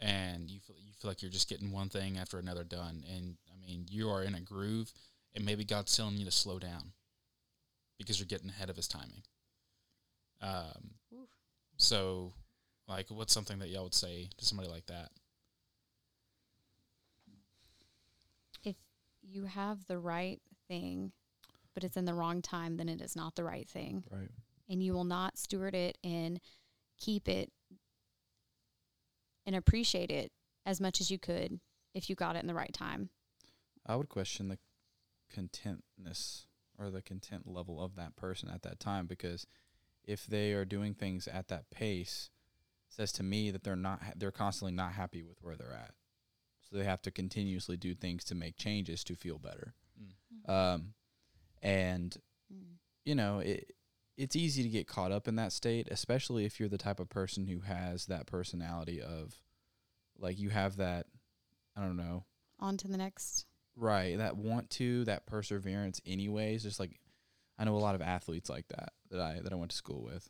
and 0.00 0.50
you 0.50 0.60
feel 0.60 0.76
you 0.78 0.92
feel 0.94 1.10
like 1.10 1.22
you're 1.22 1.30
just 1.30 1.48
getting 1.48 1.72
one 1.72 1.88
thing 1.88 2.18
after 2.18 2.38
another 2.38 2.64
done 2.64 3.04
and 3.14 3.36
I 3.52 3.66
mean 3.66 3.86
you 3.90 4.08
are 4.08 4.22
in 4.22 4.34
a 4.34 4.40
groove 4.40 4.92
and 5.34 5.44
maybe 5.44 5.64
God's 5.64 5.96
telling 5.96 6.16
you 6.16 6.24
to 6.24 6.30
slow 6.30 6.58
down 6.58 6.92
because 7.98 8.18
you're 8.18 8.26
getting 8.26 8.48
ahead 8.50 8.70
of 8.70 8.76
his 8.76 8.88
timing. 8.88 9.22
Um 10.40 10.94
Oof. 11.12 11.28
so 11.76 12.32
like 12.88 13.06
what's 13.10 13.32
something 13.32 13.58
that 13.58 13.68
y'all 13.68 13.84
would 13.84 13.94
say 13.94 14.28
to 14.38 14.44
somebody 14.44 14.68
like 14.68 14.86
that? 14.86 15.10
If 18.64 18.76
you 19.22 19.44
have 19.44 19.86
the 19.86 19.98
right 19.98 20.40
thing, 20.66 21.12
but 21.74 21.84
it's 21.84 21.96
in 21.96 22.04
the 22.04 22.14
wrong 22.14 22.42
time, 22.42 22.76
then 22.76 22.88
it 22.88 23.00
is 23.00 23.14
not 23.14 23.34
the 23.36 23.44
right 23.44 23.68
thing. 23.68 24.04
right. 24.10 24.30
and 24.68 24.82
you 24.82 24.92
will 24.92 25.04
not 25.04 25.38
steward 25.38 25.74
it 25.74 25.98
and 26.02 26.40
keep 26.98 27.28
it 27.28 27.52
and 29.50 29.56
appreciate 29.56 30.12
it 30.12 30.30
as 30.64 30.80
much 30.80 31.00
as 31.00 31.10
you 31.10 31.18
could 31.18 31.58
if 31.92 32.08
you 32.08 32.14
got 32.14 32.36
it 32.36 32.38
in 32.38 32.46
the 32.46 32.54
right 32.54 32.72
time. 32.72 33.10
I 33.84 33.96
would 33.96 34.08
question 34.08 34.46
the 34.46 34.58
contentness 35.28 36.46
or 36.78 36.88
the 36.88 37.02
content 37.02 37.48
level 37.48 37.82
of 37.82 37.96
that 37.96 38.14
person 38.14 38.48
at 38.48 38.62
that 38.62 38.78
time 38.78 39.06
because 39.06 39.48
if 40.04 40.24
they 40.24 40.52
are 40.52 40.64
doing 40.64 40.94
things 40.94 41.26
at 41.26 41.48
that 41.48 41.68
pace 41.68 42.30
says 42.88 43.10
to 43.10 43.24
me 43.24 43.50
that 43.50 43.64
they're 43.64 43.74
not 43.74 44.02
ha- 44.02 44.12
they're 44.14 44.30
constantly 44.30 44.72
not 44.72 44.92
happy 44.92 45.24
with 45.24 45.38
where 45.42 45.56
they're 45.56 45.72
at. 45.72 45.94
So 46.60 46.76
they 46.76 46.84
have 46.84 47.02
to 47.02 47.10
continuously 47.10 47.76
do 47.76 47.92
things 47.92 48.22
to 48.24 48.36
make 48.36 48.56
changes 48.56 49.02
to 49.04 49.16
feel 49.16 49.38
better. 49.38 49.74
Mm. 50.48 50.52
Um 50.52 50.94
and 51.60 52.16
you 53.04 53.16
know, 53.16 53.40
it 53.40 53.72
it's 54.20 54.36
easy 54.36 54.62
to 54.62 54.68
get 54.68 54.86
caught 54.86 55.12
up 55.12 55.26
in 55.26 55.36
that 55.36 55.50
state, 55.50 55.88
especially 55.90 56.44
if 56.44 56.60
you're 56.60 56.68
the 56.68 56.76
type 56.76 57.00
of 57.00 57.08
person 57.08 57.46
who 57.46 57.60
has 57.60 58.04
that 58.06 58.26
personality 58.26 59.00
of 59.00 59.34
like 60.18 60.38
you 60.38 60.50
have 60.50 60.76
that 60.76 61.06
I 61.74 61.80
don't 61.80 61.96
know, 61.96 62.24
On 62.58 62.76
to 62.76 62.88
the 62.88 62.98
next. 62.98 63.46
Right, 63.76 64.18
that 64.18 64.36
want 64.36 64.68
to, 64.70 65.04
that 65.04 65.24
perseverance 65.24 66.02
anyways, 66.04 66.62
just 66.62 66.78
like 66.78 67.00
I 67.58 67.64
know 67.64 67.76
a 67.76 67.78
lot 67.78 67.94
of 67.94 68.02
athletes 68.02 68.50
like 68.50 68.68
that 68.68 68.92
that 69.10 69.20
I 69.20 69.40
that 69.42 69.52
I 69.52 69.56
went 69.56 69.70
to 69.70 69.76
school 69.76 70.02
with 70.02 70.28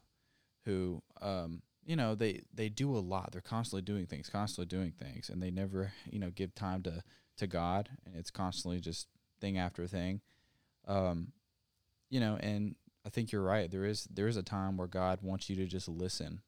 who 0.65 1.03
um 1.21 1.63
you 1.85 1.97
know, 1.97 2.15
they 2.15 2.43
they 2.55 2.69
do 2.69 2.97
a 2.97 3.01
lot. 3.01 3.33
They're 3.33 3.41
constantly 3.41 3.83
doing 3.83 4.07
things, 4.07 4.29
constantly 4.29 4.67
doing 4.67 4.93
things 4.93 5.29
and 5.29 5.43
they 5.43 5.51
never, 5.51 5.93
you 6.09 6.21
know, 6.21 6.31
give 6.31 6.55
time 6.55 6.85
to 6.85 7.03
to 7.39 7.49
God 7.49 7.89
and 8.07 8.15
it's 8.15 8.31
constantly 8.31 8.79
just 8.79 9.09
thing 9.41 9.59
after 9.59 9.89
thing. 9.89 10.21
Um 10.87 11.33
you 12.09 12.21
know, 12.21 12.37
and 12.41 12.77
I 13.11 13.13
think 13.13 13.33
you're 13.33 13.43
right. 13.43 13.69
There 13.69 13.85
is 13.85 14.05
there 14.05 14.29
is 14.29 14.37
a 14.37 14.43
time 14.43 14.77
where 14.77 14.87
God 14.87 15.19
wants 15.21 15.51
you 15.51 15.57
to 15.57 15.67
just 15.67 15.89
listen 15.89 16.43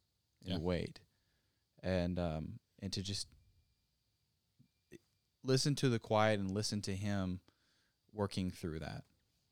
and 0.45 0.53
Yeah. 0.55 0.59
wait. 0.59 1.01
And 1.83 2.21
um 2.21 2.61
and 2.81 2.93
to 2.93 3.03
just 3.03 3.27
listen 5.43 5.75
to 5.75 5.89
the 5.89 5.99
quiet 5.99 6.39
and 6.39 6.53
listen 6.53 6.81
to 6.83 6.95
him 6.95 7.41
working 8.13 8.49
through 8.53 8.79
that. 8.79 9.03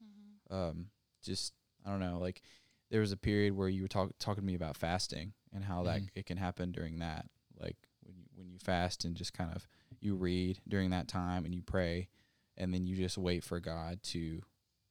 Mm-hmm. 0.01 0.55
Um, 0.55 0.91
just 1.21 1.53
I 1.85 1.91
don't 1.91 1.99
know, 1.99 2.19
like 2.21 2.43
there 2.91 3.01
was 3.01 3.11
a 3.11 3.17
period 3.17 3.57
where 3.57 3.69
you 3.69 3.83
were 3.83 3.89
talk, 3.89 4.13
talking 4.21 4.43
to 4.43 4.47
me 4.47 4.55
about 4.55 4.77
fasting 4.77 5.33
and 5.53 5.65
how 5.65 5.83
that 5.83 6.03
Mhm. 6.03 6.11
it 6.15 6.27
can 6.27 6.37
happen 6.37 6.71
during 6.71 7.01
that. 7.01 7.29
Like 7.59 7.89
when 8.03 8.17
you, 8.19 8.27
when 8.37 8.49
you 8.51 8.59
fast 8.61 9.05
and 9.05 9.17
just 9.17 9.33
kind 9.33 9.53
of 9.53 9.67
you 10.01 10.15
read 10.15 10.61
during 10.69 10.91
that 10.91 11.09
time 11.09 11.45
and 11.45 11.53
you 11.53 11.63
pray, 11.63 12.09
and 12.57 12.73
then 12.73 12.87
you 12.87 12.95
just 12.95 13.19
wait 13.19 13.43
for 13.43 13.59
God 13.59 14.01
to 14.05 14.43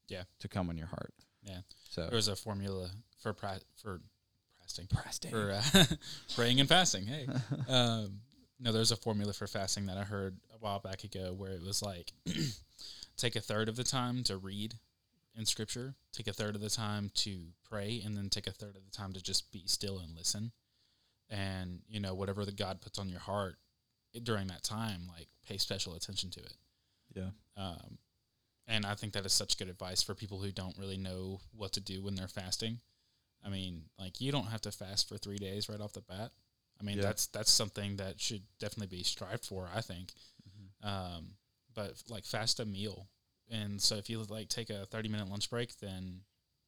Yeah. 0.09 0.25
to 0.39 0.49
come 0.49 0.69
on 0.69 0.77
your 0.77 0.87
heart. 0.87 1.13
Yeah. 1.43 1.59
So 1.89 2.01
There 2.03 2.15
was 2.15 2.27
a 2.27 2.35
formula 2.35 2.89
for 3.19 3.33
pra- 3.33 3.61
for 3.81 4.01
fasting 4.61 4.87
fasting. 4.93 5.31
for 5.31 5.51
uh, 5.51 5.83
praying 6.35 6.59
and 6.59 6.69
fasting. 6.69 7.05
Hey, 7.05 7.27
um, 7.69 8.19
no, 8.59 8.71
there's 8.71 8.91
a 8.91 8.95
formula 8.97 9.33
for 9.33 9.47
fasting 9.47 9.85
that 9.87 9.97
I 9.97 10.03
heard 10.03 10.37
a 10.53 10.57
while 10.57 10.79
back 10.79 11.03
ago 11.03 11.33
where 11.35 11.51
it 11.51 11.61
was 11.61 11.81
like 11.81 12.11
take 13.17 13.35
a 13.35 13.41
third 13.41 13.69
of 13.69 13.75
the 13.75 13.83
time 13.83 14.23
to 14.25 14.37
read 14.37 14.75
in 15.35 15.45
scripture, 15.45 15.95
take 16.11 16.27
a 16.27 16.33
third 16.33 16.55
of 16.55 16.61
the 16.61 16.69
time 16.69 17.11
to 17.15 17.39
pray, 17.69 18.01
and 18.05 18.17
then 18.17 18.29
take 18.29 18.47
a 18.47 18.51
third 18.51 18.75
of 18.75 18.83
the 18.85 18.91
time 18.91 19.13
to 19.13 19.21
just 19.23 19.51
be 19.51 19.63
still 19.65 19.99
and 19.99 20.15
listen. 20.15 20.51
And 21.29 21.79
you 21.87 21.99
know 21.99 22.13
whatever 22.15 22.43
the 22.45 22.51
God 22.51 22.81
puts 22.81 22.97
on 22.99 23.07
your 23.09 23.19
heart 23.19 23.55
during 24.23 24.47
that 24.47 24.63
time, 24.63 25.03
like 25.07 25.27
pay 25.47 25.57
special 25.57 25.93
attention 25.95 26.29
to 26.31 26.39
it. 26.41 26.53
yeah. 27.15 27.29
Um, 27.55 27.97
and 28.69 28.85
I 28.85 28.93
think 28.95 29.11
that 29.13 29.25
is 29.25 29.33
such 29.33 29.57
good 29.57 29.67
advice 29.67 30.01
for 30.01 30.13
people 30.15 30.39
who 30.39 30.51
don't 30.51 30.77
really 30.77 30.97
know 30.97 31.41
what 31.51 31.73
to 31.73 31.81
do 31.81 32.01
when 32.01 32.15
they're 32.15 32.27
fasting. 32.29 32.79
I 33.45 33.49
mean, 33.49 33.83
like 33.99 34.21
you 34.21 34.31
don't 34.31 34.47
have 34.47 34.61
to 34.61 34.71
fast 34.71 35.09
for 35.09 35.17
three 35.17 35.37
days 35.37 35.67
right 35.67 35.81
off 35.81 35.91
the 35.93 36.01
bat. 36.01 36.31
I 36.79 36.83
mean, 36.83 36.97
Yeah. 36.97 37.03
that's 37.03 37.27
that's 37.27 37.51
something 37.51 37.97
that 37.97 38.19
should 38.21 38.43
definitely 38.59 38.95
be 38.97 39.03
strived 39.03 39.45
for. 39.45 39.67
I 39.75 39.81
think. 39.81 40.13
Um, 40.83 41.31
but 41.75 42.01
like 42.07 42.25
fast 42.25 42.59
a 42.61 42.65
meal, 42.65 43.07
and 43.49 43.81
so 43.81 43.95
if 43.95 44.09
you 44.09 44.21
like 44.23 44.47
take 44.49 44.69
a 44.69 44.85
thirty 44.85 45.09
minute 45.09 45.29
lunch 45.29 45.49
break, 45.49 45.77
then 45.79 46.21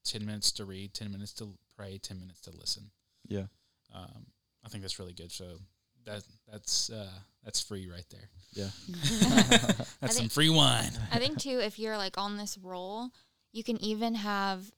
ten 0.03 0.25
minutes 0.25 0.51
to 0.53 0.65
read, 0.65 0.93
ten 0.93 1.11
minutes 1.11 1.33
to 1.33 1.57
pray, 1.77 1.97
ten 1.97 2.19
minutes 2.19 2.41
to 2.41 2.51
listen. 2.51 2.91
Yeah. 3.27 3.45
Um, 3.93 4.25
I 4.65 4.69
think 4.69 4.81
that's 4.83 4.99
really 4.99 5.13
good. 5.13 5.31
So 5.31 5.59
that 6.05 6.23
that's 6.51 6.89
uh, 6.89 7.09
that's 7.43 7.61
free 7.61 7.89
right 7.89 8.05
there. 8.09 8.29
Yeah. 8.53 8.69
That's 10.01 10.17
some 10.17 10.29
free 10.29 10.49
wine. 10.49 10.91
I 11.11 11.19
think 11.19 11.39
too, 11.39 11.59
if 11.59 11.79
you're 11.79 11.97
like 11.97 12.17
on 12.17 12.35
this 12.35 12.57
roll, 12.57 13.09
you 13.53 13.63
can 13.63 13.81
even 13.81 14.15
have, 14.15 14.71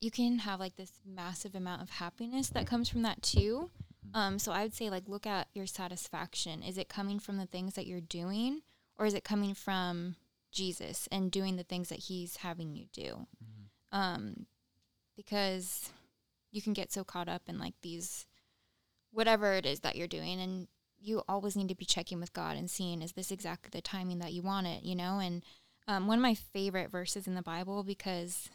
you 0.00 0.10
can 0.10 0.40
have 0.40 0.60
like 0.60 0.76
this 0.76 0.92
massive 1.06 1.54
amount 1.54 1.80
of 1.80 1.88
happiness 1.88 2.50
that 2.50 2.66
comes 2.66 2.88
from 2.88 3.02
that 3.02 3.22
too. 3.22 3.70
Um, 4.12 4.38
so 4.38 4.52
I 4.52 4.62
would 4.62 4.74
say 4.74 4.90
like 4.90 5.08
look 5.08 5.26
at 5.26 5.48
your 5.54 5.66
satisfaction. 5.66 6.62
Is 6.62 6.76
it 6.76 6.88
coming 6.88 7.18
from 7.18 7.38
the 7.38 7.46
things 7.46 7.74
that 7.74 7.86
you're 7.86 8.00
doing, 8.00 8.60
or 8.98 9.06
is 9.06 9.14
it 9.14 9.24
coming 9.24 9.54
from 9.54 10.16
Jesus 10.52 11.08
and 11.10 11.30
doing 11.30 11.56
the 11.56 11.64
things 11.64 11.88
that 11.88 12.00
He's 12.00 12.36
having 12.36 12.76
you 12.76 12.86
do? 12.92 13.26
Um, 13.90 14.46
because 15.16 15.90
you 16.50 16.60
can 16.62 16.72
get 16.72 16.92
so 16.92 17.04
caught 17.04 17.28
up 17.28 17.42
in 17.48 17.58
like 17.58 17.74
these, 17.82 18.26
whatever 19.14 19.52
it 19.52 19.64
is 19.64 19.80
that 19.80 19.96
you're 19.96 20.08
doing, 20.08 20.40
and 20.40 20.68
you 21.00 21.22
always 21.28 21.56
need 21.56 21.68
to 21.68 21.74
be 21.74 21.84
checking 21.84 22.20
with 22.20 22.32
God 22.32 22.56
and 22.56 22.70
seeing 22.70 23.02
is 23.02 23.12
this 23.12 23.30
exactly 23.30 23.70
the 23.72 23.82
timing 23.82 24.18
that 24.18 24.32
you 24.32 24.42
want 24.42 24.66
it, 24.66 24.82
you 24.82 24.94
know? 24.94 25.18
And 25.18 25.42
um, 25.86 26.06
one 26.06 26.18
of 26.18 26.22
my 26.22 26.34
favorite 26.34 26.90
verses 26.90 27.26
in 27.26 27.34
the 27.34 27.42
Bible 27.42 27.82
because 27.82 28.48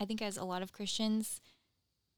I 0.00 0.04
think 0.04 0.22
as 0.22 0.36
a 0.36 0.44
lot 0.44 0.62
of 0.62 0.72
Christians, 0.72 1.40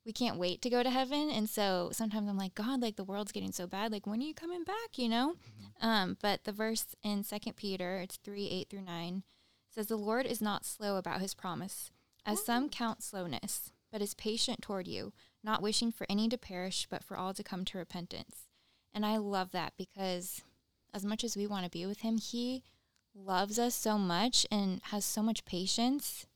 we 0.05 0.13
can't 0.13 0.39
wait 0.39 0.63
to 0.63 0.71
go 0.71 0.85
to 0.85 0.91
heaven, 0.91 1.31
and 1.31 1.51
so 1.51 1.91
sometimes 1.93 2.29
I'm 2.29 2.39
like, 2.39 2.55
God, 2.55 2.81
like 2.81 2.95
the 2.95 3.05
world's 3.05 3.33
getting 3.33 3.51
so 3.51 3.67
bad, 3.67 3.91
like 3.91 4.07
when 4.07 4.21
are 4.21 4.27
you 4.27 4.35
coming 4.35 4.63
back, 4.63 4.97
you 4.97 5.09
know? 5.09 5.35
Um, 5.81 6.17
but 6.23 6.45
the 6.45 6.53
verse 6.53 6.95
in 7.03 7.25
Second 7.25 7.57
Peter, 7.57 7.99
it's 7.99 8.17
three 8.17 8.49
eight 8.49 8.71
through 8.71 8.83
nine, 8.83 9.25
says 9.69 9.89
the 9.89 9.97
Lord 9.97 10.25
is 10.25 10.41
not 10.41 10.65
slow 10.65 10.97
about 10.97 11.21
His 11.21 11.35
promise, 11.35 11.91
as 12.25 12.45
some 12.45 12.69
count 12.69 13.03
slowness, 13.03 13.73
but 13.91 14.01
is 14.01 14.15
patient 14.15 14.63
toward 14.63 14.87
you, 14.87 15.13
not 15.47 15.63
wishing 15.63 15.93
for 15.93 16.07
any 16.11 16.29
to 16.29 16.37
perish, 16.37 16.87
but 16.91 17.05
for 17.05 17.17
all 17.17 17.33
to 17.33 17.43
come 17.45 17.65
to 17.65 17.79
repentance. 17.79 18.49
And 18.93 19.07
I 19.07 19.17
love 19.17 19.53
that 19.53 19.73
because 19.79 20.43
as 20.93 21.05
much 21.05 21.23
as 21.23 21.37
we 21.37 21.47
want 21.47 21.65
to 21.65 21.71
be 21.71 21.87
with 21.87 22.01
him, 22.01 22.19
he 22.19 22.63
loves 23.15 23.59
us 23.59 23.75
so 23.75 23.97
much 23.97 24.47
and 24.51 24.81
has 24.85 25.05
so 25.05 25.23
much 25.23 25.45
patience 25.45 26.27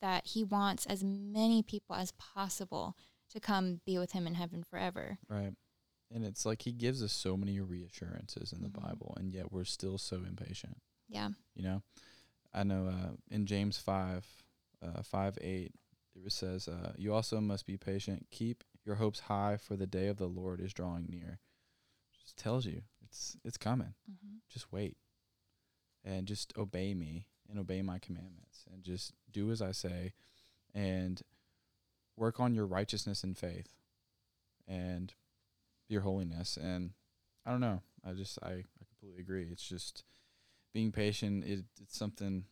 that 0.00 0.28
he 0.28 0.44
wants 0.44 0.86
as 0.86 1.04
many 1.04 1.62
people 1.62 1.96
as 1.96 2.12
possible 2.12 2.96
to 3.30 3.40
come 3.40 3.80
be 3.84 3.98
with 3.98 4.12
him 4.12 4.26
in 4.26 4.34
heaven 4.34 4.62
forever. 4.62 5.18
Right. 5.28 5.52
And 6.12 6.24
it's 6.24 6.46
like 6.46 6.62
he 6.62 6.72
gives 6.72 7.02
us 7.02 7.12
so 7.12 7.36
many 7.36 7.60
reassurances 7.60 8.52
in 8.52 8.62
the 8.62 8.68
mm-hmm. 8.68 8.86
Bible, 8.86 9.14
and 9.18 9.32
yet 9.32 9.52
we're 9.52 9.64
still 9.64 9.98
so 9.98 10.16
impatient. 10.16 10.78
Yeah. 11.08 11.30
You 11.54 11.64
know, 11.64 11.82
I 12.54 12.64
know 12.64 12.86
uh, 12.88 13.10
in 13.30 13.46
James 13.46 13.78
5, 13.78 14.26
uh, 14.82 15.02
5 15.02 15.38
8, 15.40 15.72
David 16.20 16.32
says, 16.32 16.68
uh, 16.68 16.92
You 16.98 17.14
also 17.14 17.40
must 17.40 17.66
be 17.66 17.78
patient. 17.78 18.26
Keep 18.30 18.62
your 18.84 18.96
hopes 18.96 19.20
high, 19.20 19.56
for 19.56 19.74
the 19.74 19.86
day 19.86 20.08
of 20.08 20.18
the 20.18 20.26
Lord 20.26 20.60
is 20.60 20.74
drawing 20.74 21.06
near. 21.08 21.38
Just 22.22 22.36
tells 22.36 22.66
you 22.66 22.82
it's 23.02 23.38
it's 23.42 23.56
coming. 23.56 23.94
Mm-hmm. 24.10 24.36
Just 24.50 24.70
wait, 24.70 24.98
and 26.04 26.26
just 26.26 26.52
obey 26.58 26.92
me 26.92 27.26
and 27.48 27.58
obey 27.58 27.80
my 27.80 27.98
commandments, 27.98 28.66
and 28.70 28.82
just 28.82 29.14
do 29.32 29.50
as 29.50 29.62
I 29.62 29.72
say, 29.72 30.12
and 30.74 31.22
work 32.16 32.38
on 32.38 32.54
your 32.54 32.66
righteousness 32.66 33.24
and 33.24 33.36
faith, 33.36 33.68
and 34.68 35.14
your 35.88 36.02
holiness. 36.02 36.58
And 36.60 36.90
I 37.46 37.50
don't 37.50 37.60
know. 37.60 37.80
I 38.06 38.12
just 38.12 38.38
I, 38.42 38.50
I 38.50 38.84
completely 38.86 39.22
agree. 39.22 39.48
It's 39.50 39.66
just 39.66 40.04
being 40.74 40.92
patient. 40.92 41.44
It, 41.44 41.64
it's 41.80 41.96
something 41.96 42.44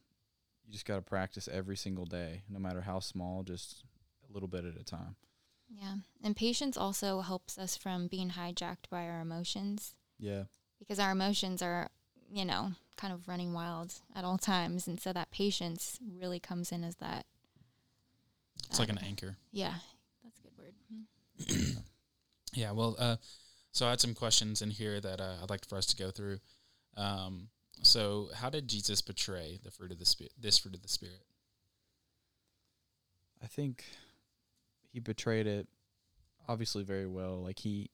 you 0.68 0.72
just 0.74 0.84
got 0.86 0.96
to 0.96 1.02
practice 1.02 1.48
every 1.50 1.76
single 1.76 2.04
day, 2.04 2.42
no 2.48 2.58
matter 2.58 2.82
how 2.82 3.00
small. 3.00 3.42
Just 3.42 3.84
a 4.28 4.32
little 4.32 4.48
bit 4.48 4.64
at 4.66 4.76
a 4.78 4.84
time. 4.84 5.16
Yeah. 5.70 5.94
And 6.22 6.36
patience 6.36 6.76
also 6.76 7.20
helps 7.20 7.58
us 7.58 7.76
from 7.76 8.06
being 8.06 8.30
hijacked 8.30 8.88
by 8.90 9.06
our 9.08 9.20
emotions 9.20 9.94
Yeah. 10.18 10.44
because 10.78 10.98
our 10.98 11.10
emotions 11.12 11.62
are, 11.62 11.88
you 12.30 12.44
know, 12.44 12.72
kind 12.96 13.12
of 13.14 13.26
running 13.28 13.52
wild 13.54 13.94
at 14.14 14.24
all 14.24 14.38
times. 14.38 14.86
And 14.86 15.00
so 15.00 15.12
that 15.14 15.30
patience 15.30 15.98
really 16.18 16.40
comes 16.40 16.70
in 16.72 16.84
as 16.84 16.96
that. 16.96 17.24
It's 18.68 18.78
like 18.78 18.88
an 18.90 18.98
anchor. 18.98 19.36
Yeah. 19.50 19.74
That's 20.22 20.38
a 20.38 20.42
good 20.42 20.58
word. 20.58 20.74
Mhm. 21.40 21.82
Yeah, 22.54 22.72
well, 22.72 22.96
uh, 22.98 23.16
so 23.72 23.86
I 23.86 23.90
had 23.90 24.00
some 24.00 24.14
questions 24.14 24.62
in 24.62 24.70
here 24.70 25.00
that 25.00 25.20
uh, 25.20 25.36
I'd 25.42 25.50
like 25.50 25.66
for 25.66 25.76
us 25.78 25.86
to 25.86 25.96
go 25.96 26.10
through. 26.10 26.40
Um, 26.96 27.48
so, 27.82 28.28
how 28.34 28.50
did 28.50 28.68
Jesus 28.68 29.00
portray 29.00 29.58
the 29.62 29.70
fruit 29.70 29.92
of 29.92 29.98
the 29.98 30.04
spirit? 30.04 30.32
This 30.38 30.58
fruit 30.58 30.74
of 30.74 30.82
the 30.82 30.88
spirit. 30.88 31.24
I 33.42 33.46
think 33.46 33.84
he 34.92 35.00
betrayed 35.00 35.46
it 35.46 35.68
obviously 36.48 36.82
very 36.82 37.06
well. 37.06 37.42
Like 37.42 37.60
he 37.60 37.90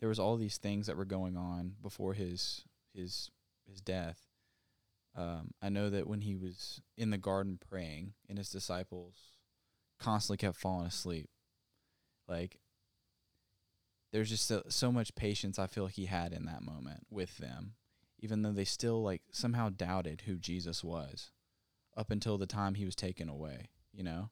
there 0.00 0.08
was 0.08 0.18
all 0.18 0.36
these 0.36 0.58
things 0.58 0.86
that 0.86 0.96
were 0.96 1.04
going 1.04 1.36
on 1.36 1.74
before 1.82 2.14
his 2.14 2.64
his 2.94 3.30
his 3.68 3.80
death. 3.80 4.20
Um, 5.16 5.52
I 5.62 5.68
know 5.68 5.90
that 5.90 6.06
when 6.06 6.20
he 6.20 6.34
was 6.34 6.80
in 6.96 7.10
the 7.10 7.18
garden 7.18 7.58
praying 7.70 8.14
and 8.28 8.36
his 8.36 8.50
disciples 8.50 9.14
constantly 9.98 10.38
kept 10.38 10.56
falling 10.56 10.86
asleep. 10.86 11.28
Like 12.28 12.58
there's 14.12 14.30
just 14.30 14.46
so, 14.46 14.62
so 14.68 14.92
much 14.92 15.14
patience 15.14 15.58
I 15.58 15.66
feel 15.66 15.86
he 15.86 16.06
had 16.06 16.32
in 16.32 16.46
that 16.46 16.62
moment 16.62 17.06
with 17.10 17.38
them, 17.38 17.72
even 18.24 18.42
though 18.42 18.52
they 18.52 18.64
still 18.64 19.02
like 19.02 19.22
somehow 19.30 19.68
doubted 19.68 20.22
who 20.22 20.36
Jesus 20.36 20.82
was 20.82 21.30
up 21.96 22.10
until 22.10 22.38
the 22.38 22.46
time 22.46 22.74
he 22.74 22.84
was 22.84 22.96
taken 22.96 23.28
away, 23.28 23.68
you 23.92 24.02
know? 24.02 24.30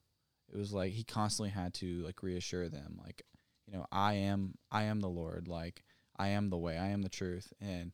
it 0.53 0.57
was 0.57 0.73
like 0.73 0.91
he 0.91 1.03
constantly 1.03 1.49
had 1.49 1.73
to 1.73 2.03
like 2.03 2.21
reassure 2.21 2.69
them 2.69 2.99
like 3.03 3.23
you 3.65 3.73
know 3.73 3.85
i 3.91 4.13
am 4.13 4.53
i 4.71 4.83
am 4.83 4.99
the 4.99 5.09
lord 5.09 5.47
like 5.47 5.83
i 6.17 6.27
am 6.27 6.49
the 6.49 6.57
way 6.57 6.77
i 6.77 6.87
am 6.87 7.01
the 7.01 7.09
truth 7.09 7.51
and 7.59 7.93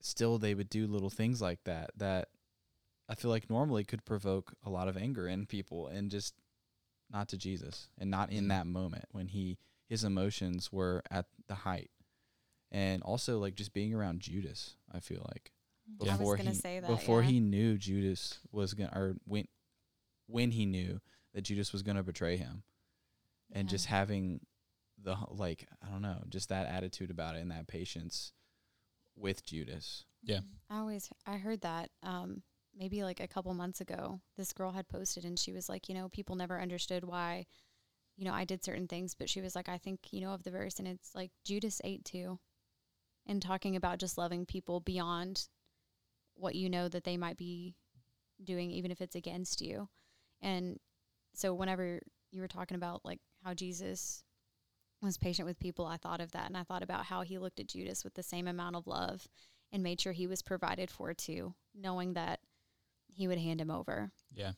still 0.00 0.38
they 0.38 0.54
would 0.54 0.70
do 0.70 0.86
little 0.86 1.10
things 1.10 1.42
like 1.42 1.62
that 1.64 1.90
that 1.96 2.28
i 3.08 3.14
feel 3.14 3.30
like 3.30 3.50
normally 3.50 3.84
could 3.84 4.04
provoke 4.04 4.52
a 4.64 4.70
lot 4.70 4.88
of 4.88 4.96
anger 4.96 5.28
in 5.28 5.46
people 5.46 5.86
and 5.88 6.10
just 6.10 6.34
not 7.12 7.28
to 7.28 7.36
jesus 7.36 7.88
and 7.98 8.10
not 8.10 8.30
in 8.30 8.38
mm-hmm. 8.38 8.48
that 8.48 8.66
moment 8.66 9.04
when 9.12 9.28
he 9.28 9.58
his 9.88 10.02
emotions 10.02 10.72
were 10.72 11.02
at 11.10 11.26
the 11.48 11.54
height 11.54 11.90
and 12.72 13.02
also 13.02 13.38
like 13.38 13.54
just 13.54 13.72
being 13.72 13.94
around 13.94 14.20
judas 14.20 14.74
i 14.92 15.00
feel 15.00 15.24
like 15.28 15.52
Yeah. 16.00 16.10
I 16.14 16.16
was 16.16 16.18
before 16.18 16.36
gonna 16.36 16.50
he 16.50 16.56
say 16.56 16.80
that, 16.80 16.88
before 16.90 17.22
yeah. 17.22 17.28
he 17.28 17.40
knew 17.40 17.78
Judas 17.78 18.40
was 18.50 18.74
gonna 18.74 18.90
or 18.92 19.14
when 19.24 19.46
when 20.26 20.50
he 20.50 20.66
knew 20.66 21.00
that 21.32 21.42
Judas 21.42 21.72
was 21.72 21.82
gonna 21.84 22.02
betray 22.02 22.36
him, 22.36 22.64
and 23.52 23.68
Yeah. 23.68 23.70
just 23.70 23.86
having 23.86 24.40
the 24.98 25.12
h- 25.12 25.28
like 25.30 25.68
I 25.80 25.88
don't 25.90 26.02
know, 26.02 26.24
just 26.28 26.48
that 26.48 26.66
attitude 26.66 27.10
about 27.10 27.36
it 27.36 27.42
and 27.42 27.50
that 27.52 27.68
patience 27.68 28.32
with 29.14 29.44
Judas. 29.44 30.04
Yeah. 30.24 30.40
I 30.68 30.78
always 30.78 31.08
I 31.24 31.36
heard 31.36 31.60
that 31.60 31.90
um 32.02 32.42
maybe 32.74 33.04
like 33.04 33.20
a 33.20 33.28
couple 33.28 33.54
months 33.54 33.80
ago 33.80 34.20
this 34.36 34.52
girl 34.52 34.72
had 34.72 34.88
posted 34.88 35.24
and 35.24 35.38
she 35.38 35.52
was 35.52 35.68
like, 35.68 35.88
you 35.88 35.94
know, 35.94 36.08
people 36.08 36.34
never 36.34 36.60
understood 36.60 37.04
why 37.04 37.46
you 38.16 38.24
know, 38.24 38.32
I 38.34 38.44
did 38.46 38.64
certain 38.64 38.88
things, 38.88 39.14
but 39.14 39.28
she 39.30 39.40
was 39.42 39.54
like 39.54 39.68
I 39.68 39.78
think, 39.78 40.00
you 40.10 40.20
know, 40.22 40.32
of 40.32 40.42
the 40.42 40.50
verse 40.50 40.80
and 40.80 40.88
it's 40.88 41.14
like 41.14 41.30
Judas 41.44 41.80
ate 41.84 42.04
too. 42.04 42.40
And 43.26 43.42
talking 43.42 43.74
about 43.76 43.98
just 43.98 44.18
loving 44.18 44.46
people 44.46 44.80
beyond 44.80 45.48
what 46.34 46.54
you 46.54 46.70
know 46.70 46.88
that 46.88 47.04
they 47.04 47.16
might 47.16 47.36
be 47.36 47.74
doing 48.42 48.70
even 48.70 48.90
if 48.90 49.00
it's 49.00 49.16
against 49.16 49.60
you. 49.60 49.88
And 50.40 50.78
so 51.34 51.52
whenever 51.54 52.00
you 52.30 52.40
were 52.40 52.48
talking 52.48 52.76
about 52.76 53.04
like 53.04 53.20
how 53.42 53.54
Jesus 53.54 54.22
was 55.02 55.18
patient 55.18 55.46
with 55.46 55.58
people, 55.58 55.86
I 55.86 55.96
thought 55.96 56.20
of 56.20 56.32
that 56.32 56.46
and 56.46 56.56
I 56.56 56.62
thought 56.62 56.82
about 56.82 57.06
how 57.06 57.22
he 57.22 57.38
looked 57.38 57.60
at 57.60 57.68
Judas 57.68 58.04
with 58.04 58.14
the 58.14 58.22
same 58.22 58.46
amount 58.46 58.76
of 58.76 58.86
love 58.86 59.26
and 59.72 59.82
made 59.82 60.00
sure 60.00 60.12
he 60.12 60.26
was 60.26 60.42
provided 60.42 60.90
for 60.90 61.12
too, 61.12 61.54
knowing 61.74 62.14
that 62.14 62.40
he 63.12 63.26
would 63.26 63.38
hand 63.38 63.60
him 63.60 63.70
over. 63.70 64.10
Yeah, 64.32 64.52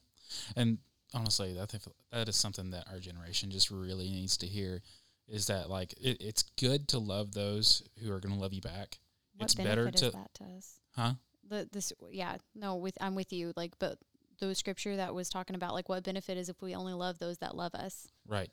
and 0.57 0.79
honestly, 1.15 1.57
think 1.67 1.85
that 2.13 2.29
is 2.29 2.37
something 2.37 2.71
that 2.71 2.87
our 2.91 2.99
generation 2.99 3.51
just 3.51 3.71
really 3.71 4.11
needs 4.11 4.37
to 4.39 4.47
hear. 4.47 4.83
Is 5.29 5.47
that 5.49 5.69
like 5.69 5.93
it, 5.95 6.19
it's 6.21 6.45
good 6.59 6.89
to 6.89 6.99
love 6.99 7.33
those 7.33 7.83
who 8.03 8.13
are 8.13 8.21
going 8.21 8.35
to 8.35 8.41
love 8.41 8.55
you 8.55 8.63
back. 8.63 8.99
What 9.37 9.45
it's 9.45 9.55
better 9.55 9.89
is 9.89 10.01
to, 10.01 10.11
that 10.11 10.35
to 10.35 10.45
us? 10.45 10.81
huh? 10.97 11.13
The 11.49 11.69
this 11.71 11.93
yeah, 12.11 12.37
no, 12.55 12.77
with 12.77 12.97
I'm 13.01 13.15
with 13.15 13.33
you. 13.33 13.53
Like 13.57 13.73
but 13.79 13.99
the 14.39 14.55
scripture 14.55 14.97
that 14.97 15.15
was 15.15 15.29
talking 15.29 15.57
about 15.57 15.75
like 15.75 15.89
what 15.89 16.05
benefit 16.05 16.39
is 16.39 16.49
if 16.49 16.63
we 16.63 16.75
only 16.75 16.93
love 16.93 17.19
those 17.19 17.39
that 17.39 17.57
love 17.57 17.75
us. 17.75 18.07
Right. 18.27 18.51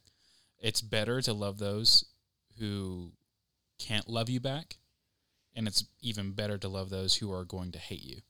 It's 0.60 0.82
better 0.82 1.22
to 1.22 1.34
love 1.34 1.60
those 1.60 2.06
who 2.60 3.12
can't 3.80 4.10
love 4.10 4.30
you 4.30 4.40
back, 4.40 4.78
and 5.56 5.68
it's 5.68 5.86
even 6.02 6.32
better 6.32 6.58
to 6.58 6.68
love 6.68 6.90
those 6.90 7.16
who 7.16 7.32
are 7.32 7.46
going 7.46 7.72
to 7.74 7.80
hate 7.80 8.04
you. 8.04 8.22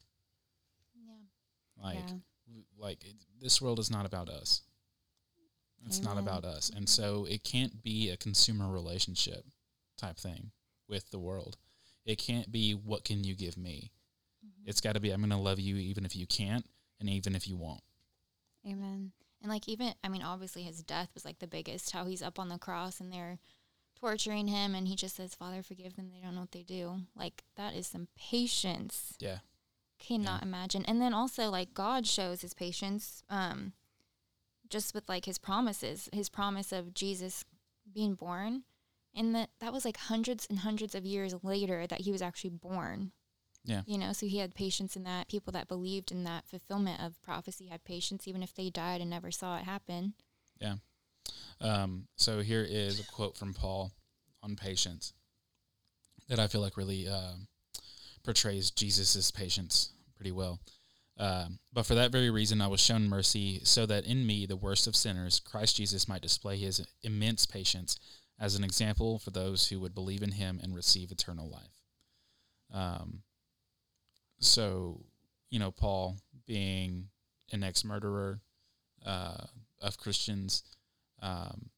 Yeah. 0.95 1.83
Like, 1.83 2.09
yeah. 2.47 2.61
like 2.77 3.03
it, 3.03 3.15
this 3.39 3.61
world 3.61 3.79
is 3.79 3.91
not 3.91 4.05
about 4.05 4.29
us. 4.29 4.61
It's 5.85 6.01
not 6.01 6.17
about 6.17 6.45
us, 6.45 6.71
and 6.75 6.89
so 6.89 7.25
it 7.29 7.43
can't 7.43 7.83
be 7.83 8.09
a 8.09 8.17
consumer 8.17 8.71
relationship 8.71 9.45
type 9.97 10.17
thing 10.17 10.51
with 10.89 11.09
the 11.11 11.19
world. 11.19 11.57
It 12.05 12.17
can't 12.17 12.51
be 12.51 12.73
what 12.73 13.03
can 13.03 13.23
you 13.23 13.35
give 13.35 13.57
me. 13.57 13.91
Mm-hmm. 14.45 14.69
It's 14.69 14.81
got 14.81 14.93
to 14.93 14.99
be 14.99 15.11
I'm 15.11 15.21
going 15.21 15.29
to 15.29 15.37
love 15.37 15.59
you 15.59 15.75
even 15.77 16.05
if 16.05 16.15
you 16.15 16.25
can't, 16.27 16.65
and 16.99 17.09
even 17.09 17.35
if 17.35 17.47
you 17.47 17.55
won't. 17.55 17.81
Amen. 18.67 19.11
And 19.41 19.51
like 19.51 19.67
even 19.67 19.93
I 20.03 20.09
mean 20.09 20.23
obviously 20.23 20.63
his 20.63 20.81
death 20.81 21.09
was 21.13 21.25
like 21.25 21.39
the 21.39 21.47
biggest 21.47 21.91
how 21.91 22.05
he's 22.05 22.23
up 22.23 22.39
on 22.39 22.49
the 22.49 22.57
cross 22.57 22.99
and 22.99 23.11
they're 23.11 23.37
torturing 23.99 24.47
him 24.47 24.73
and 24.73 24.87
he 24.87 24.95
just 24.95 25.15
says 25.15 25.35
father 25.35 25.61
forgive 25.61 25.95
them 25.95 26.09
they 26.09 26.19
don't 26.19 26.35
know 26.35 26.41
what 26.41 26.51
they 26.51 26.63
do. 26.63 27.01
Like 27.15 27.43
that 27.55 27.75
is 27.75 27.85
some 27.87 28.07
patience. 28.17 29.13
Yeah. 29.19 29.39
Cannot 29.99 30.41
imagine. 30.41 30.83
And 30.85 30.99
then 30.99 31.13
also 31.13 31.49
like 31.49 31.73
God 31.73 32.07
shows 32.07 32.41
his 32.41 32.53
patience 32.53 33.23
um 33.29 33.73
just 34.75 34.93
with 34.93 35.07
like 35.07 35.23
his 35.23 35.37
promises, 35.37 36.09
his 36.11 36.27
promise 36.27 36.73
of 36.73 36.93
Jesus 36.93 37.45
being 37.93 38.13
born 38.13 38.63
and 39.15 39.33
that 39.33 39.49
that 39.61 39.71
was 39.71 39.85
like 39.85 39.95
hundreds 39.95 40.45
and 40.49 40.59
hundreds 40.59 40.93
of 40.95 41.05
years 41.05 41.33
later 41.43 41.87
that 41.87 42.01
he 42.01 42.11
was 42.11 42.21
actually 42.21 42.49
born. 42.49 43.13
Yeah. 43.63 43.83
You 43.85 43.97
know, 43.97 44.11
so 44.11 44.25
he 44.25 44.39
had 44.39 44.53
patience 44.53 44.97
in 44.97 45.03
that. 45.03 45.29
People 45.29 45.53
that 45.53 45.69
believed 45.69 46.11
in 46.11 46.25
that 46.25 46.45
fulfillment 46.45 47.01
of 47.01 47.21
prophecy 47.21 47.67
had 47.67 47.85
patience, 47.85 48.27
even 48.27 48.43
if 48.43 48.53
they 48.53 48.69
died 48.69 48.99
and 48.99 49.09
never 49.09 49.31
saw 49.31 49.57
it 49.57 49.63
happen. 49.63 50.13
Yeah. 50.59 50.75
Um, 51.61 52.07
so 52.17 52.41
here 52.41 52.67
is 52.69 52.99
a 52.99 53.05
quote 53.05 53.37
from 53.37 53.53
Paul 53.53 53.93
on 54.43 54.57
patience 54.57 55.13
that 56.27 56.37
I 56.37 56.47
feel 56.47 56.59
like 56.59 56.75
really 56.75 57.07
um 57.07 57.47
portrays 58.25 58.71
Jesus' 58.71 59.31
patience 59.31 59.93
pretty 60.17 60.33
well. 60.33 60.59
Um, 61.17 61.59
but 61.71 61.85
for 61.85 61.95
that 61.95 62.11
very 62.11 62.29
reason, 62.29 62.61
I 62.61 62.67
was 62.67 62.81
shown 62.81 63.07
mercy, 63.07 63.61
so 63.63 63.85
that 63.85 64.05
in 64.05 64.25
me, 64.25 64.45
the 64.45 64.57
worst 64.57 64.85
of 64.85 64.95
sinners, 64.95 65.39
Christ 65.39 65.77
Jesus 65.77 66.07
might 66.07 66.21
display 66.21 66.57
his 66.57 66.85
immense 67.03 67.45
patience 67.45 67.97
as 68.39 68.55
an 68.55 68.63
example 68.63 69.17
for 69.19 69.31
those 69.31 69.69
who 69.69 69.79
would 69.79 69.95
believe 69.95 70.21
in 70.21 70.33
him 70.33 70.59
and 70.61 70.75
receive 70.75 71.11
eternal 71.11 71.49
life. 71.49 71.81
Um, 72.73 73.21
so, 74.39 75.05
you 75.49 75.59
know, 75.59 75.71
Paul 75.71 76.17
being 76.45 77.07
an 77.51 77.63
ex 77.63 77.85
murderer 77.85 78.41
uh, 79.05 79.45
of 79.81 79.97
Christians, 79.97 80.63
um, 81.21 81.69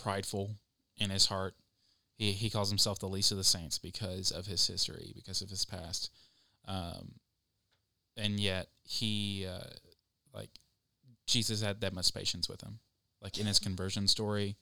prideful 0.00 0.56
in 0.96 1.10
his 1.10 1.26
heart. 1.26 1.54
He, 2.16 2.32
he 2.32 2.50
calls 2.50 2.68
himself 2.68 3.00
the 3.00 3.08
least 3.08 3.32
of 3.32 3.38
the 3.38 3.44
saints 3.44 3.78
because 3.78 4.30
of 4.30 4.46
his 4.46 4.64
history, 4.66 5.12
because 5.14 5.42
of 5.42 5.50
his 5.50 5.64
past. 5.64 6.10
Um, 6.68 7.14
and 8.16 8.38
yet 8.38 8.68
he, 8.84 9.46
uh, 9.46 9.70
like, 10.34 10.50
Jesus 11.26 11.62
had 11.62 11.80
that 11.80 11.94
much 11.94 12.12
patience 12.12 12.48
with 12.48 12.60
him. 12.60 12.78
Like 13.22 13.38
in 13.38 13.46
his 13.46 13.58
conversion 13.58 14.08
story, 14.08 14.56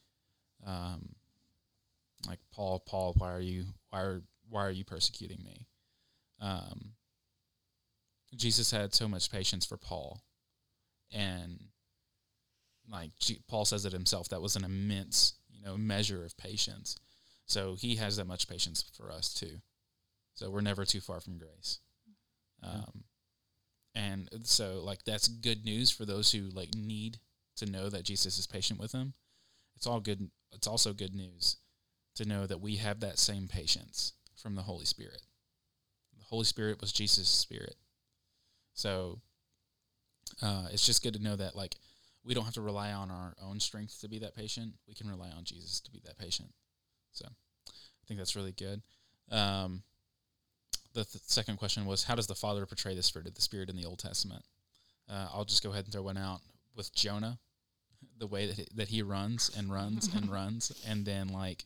um, 0.67 1.15
like 2.29 2.39
Paul, 2.53 2.81
Paul, 2.87 3.15
why 3.17 3.33
are 3.33 3.41
you 3.41 3.65
why 3.89 4.01
are 4.01 4.23
why 4.49 4.67
are 4.67 4.71
you 4.71 4.85
persecuting 4.85 5.43
me? 5.43 5.67
Um, 6.41 6.93
Jesus 8.37 8.71
had 8.71 8.95
so 8.95 9.09
much 9.09 9.33
patience 9.33 9.65
for 9.65 9.77
Paul, 9.79 10.23
and 11.11 11.59
like 12.91 13.17
G- 13.19 13.41
Paul 13.49 13.65
says 13.65 13.85
it 13.87 13.93
himself, 13.93 14.29
that 14.29 14.43
was 14.43 14.57
an 14.57 14.65
immense 14.65 15.35
you 15.51 15.63
know 15.65 15.79
measure 15.79 16.25
of 16.25 16.37
patience. 16.37 16.97
So 17.47 17.75
he 17.75 17.97
has 17.97 18.17
that 18.17 18.27
much 18.27 18.47
patience 18.47 18.85
for 18.97 19.11
us 19.11 19.33
too. 19.33 19.61
So 20.35 20.51
we're 20.51 20.61
never 20.61 20.85
too 20.85 21.01
far 21.01 21.21
from 21.21 21.39
grace. 21.39 21.81
Um, 22.63 23.05
and 23.95 24.29
so 24.45 24.81
like 24.85 25.05
that's 25.05 25.29
good 25.29 25.65
news 25.65 25.91
for 25.91 26.05
those 26.05 26.33
who 26.33 26.49
like 26.51 26.75
need 26.75 27.19
to 27.57 27.67
know 27.67 27.89
that 27.89 28.05
Jesus 28.05 28.39
is 28.39 28.47
patient 28.47 28.81
with 28.81 28.93
them. 28.93 29.15
It's 29.77 29.87
all 29.87 30.01
good. 30.01 30.31
It's 30.53 30.67
also 30.67 30.93
good 30.93 31.15
news 31.15 31.57
to 32.17 32.25
know 32.25 32.47
that 32.47 32.61
we 32.61 32.77
have 32.77 33.01
that 33.01 33.19
same 33.19 33.49
patience 33.49 34.13
from 34.41 34.55
the 34.55 34.63
Holy 34.63 34.85
Spirit. 34.85 35.23
The 36.19 36.25
Holy 36.25 36.45
Spirit 36.45 36.81
was 36.81 36.93
Jesus' 36.93 37.29
spirit. 37.29 37.77
So 38.75 39.21
uh, 40.43 40.69
it's 40.73 40.87
just 40.87 41.03
good 41.03 41.15
to 41.15 41.23
know 41.23 41.37
that 41.37 41.57
like 41.57 41.77
we 42.25 42.35
don't 42.35 42.45
have 42.45 42.55
to 42.55 42.61
rely 42.61 42.93
on 42.93 43.11
our 43.11 43.35
own 43.43 43.61
strength 43.61 44.01
to 44.01 44.09
be 44.09 44.19
that 44.21 44.37
patient. 44.37 44.75
We 44.87 44.95
can 44.95 45.09
rely 45.09 45.31
on 45.31 45.45
Jesus 45.45 45.81
to 45.81 45.91
be 45.91 46.01
that 46.05 46.19
patient. 46.19 46.51
So 47.13 47.27
I 47.27 48.07
think 48.07 48.19
that's 48.19 48.37
really 48.37 48.53
good. 48.53 48.83
Um, 49.31 49.83
the 50.93 51.05
th- 51.05 51.23
second 51.27 51.57
question 51.57 51.87
was 51.87 52.05
how 52.05 52.15
does 52.15 52.27
the 52.27 52.35
Father 52.35 52.67
portray 52.67 52.95
the 52.95 53.03
Spirit 53.03 53.29
of 53.29 53.35
the 53.35 53.43
Spirit 53.43 53.71
in 53.71 53.77
the 53.77 53.85
Old 53.85 53.99
Testament? 53.99 54.45
Uh, 55.09 55.29
I'll 55.33 55.45
just 55.45 55.63
go 55.63 55.71
ahead 55.71 55.85
and 55.85 55.93
throw 55.93 56.03
one 56.03 56.17
out 56.17 56.41
with 56.77 56.95
Jonah, 56.95 57.39
the 58.19 58.27
way 58.27 58.47
that 58.47 58.57
he, 58.57 58.67
that 58.75 58.89
he 58.89 59.03
runs 59.03 59.51
and 59.57 59.73
runs 59.73 60.13
and 60.15 60.31
runs, 60.33 60.73
and 60.87 61.05
then 61.05 61.29
like 61.29 61.65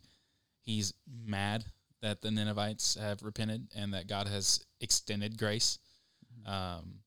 he's 0.63 0.95
mad 1.27 1.65
that 2.03 2.21
the 2.21 2.31
Ninevites 2.31 2.97
have 2.97 3.23
repented 3.23 3.69
and 3.75 3.95
that 3.95 4.09
God 4.09 4.29
has 4.29 4.65
extended 4.81 5.39
grace. 5.39 5.79
Um, 6.47 7.01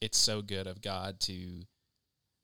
it's 0.00 0.18
so 0.18 0.42
good 0.42 0.66
of 0.66 0.80
God 0.80 1.18
to 1.20 1.62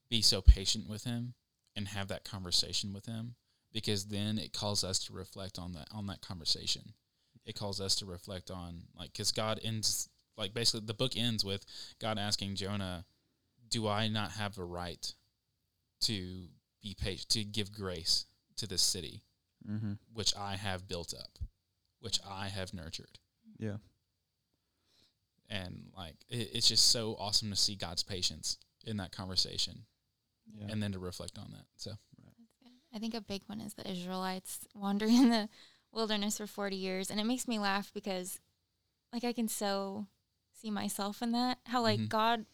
be 0.08 0.20
so 0.20 0.42
patient 0.42 0.88
with 0.88 1.04
him 1.04 1.34
and 1.76 1.88
have 1.88 2.08
that 2.08 2.24
conversation 2.24 2.92
with 2.92 3.06
him 3.06 3.36
because 3.72 4.06
then 4.06 4.38
it 4.38 4.52
calls 4.52 4.84
us 4.84 4.98
to 5.00 5.12
reflect 5.12 5.58
on 5.58 5.72
that 5.72 5.88
on 5.92 6.06
that 6.06 6.20
conversation. 6.20 6.94
It 7.46 7.54
calls 7.54 7.80
us 7.80 7.94
to 7.96 8.06
reflect 8.06 8.50
on 8.50 8.84
like 8.98 9.12
because 9.12 9.32
God 9.32 9.60
ends 9.62 10.08
like 10.36 10.54
basically 10.54 10.86
the 10.86 10.94
book 10.94 11.12
ends 11.16 11.44
with 11.44 11.64
God 12.00 12.18
asking 12.18 12.54
Jonah, 12.56 13.04
"Do 13.68 13.86
I 13.86 14.08
not 14.08 14.32
have 14.32 14.56
a 14.58 14.64
right 14.64 15.12
to 16.02 16.48
be 16.82 16.94
patient 16.98 17.28
to 17.30 17.44
give 17.44 17.72
grace 17.72 18.26
to 18.56 18.66
this 18.66 18.82
city, 18.82 19.22
Mm-hmm. 19.68 19.92
which 20.12 20.34
I 20.36 20.56
have 20.56 20.86
built 20.88 21.14
up, 21.18 21.38
which 22.00 22.18
I 22.28 22.48
have 22.48 22.72
nurtured?" 22.74 23.18
Yeah. 23.58 23.76
And 25.50 25.90
like 25.96 26.16
it, 26.28 26.50
it's 26.54 26.68
just 26.68 26.90
so 26.90 27.16
awesome 27.18 27.50
to 27.50 27.56
see 27.56 27.74
God's 27.76 28.02
patience 28.02 28.58
in 28.86 28.96
that 28.96 29.12
conversation, 29.12 29.84
Yeah. 30.58 30.66
and 30.70 30.82
then 30.82 30.92
to 30.92 30.98
reflect 30.98 31.38
on 31.38 31.50
that. 31.52 31.66
So 31.76 31.92
I 32.94 32.98
think 33.00 33.14
a 33.14 33.20
big 33.20 33.42
one 33.46 33.60
is 33.60 33.74
the 33.74 33.90
Israelites 33.90 34.60
wandering 34.74 35.16
in 35.16 35.28
the 35.30 35.48
wilderness 35.94 36.38
for 36.38 36.46
40 36.46 36.76
years. 36.76 37.10
And 37.10 37.20
it 37.20 37.24
makes 37.24 37.46
me 37.48 37.58
laugh 37.58 37.90
because, 37.92 38.40
like, 39.12 39.24
I 39.24 39.32
can 39.32 39.48
so 39.48 40.06
see 40.52 40.70
myself 40.70 41.22
in 41.22 41.32
that. 41.32 41.58
How, 41.66 41.82
like, 41.82 42.00
Mhm. 42.00 42.08
God 42.08 42.46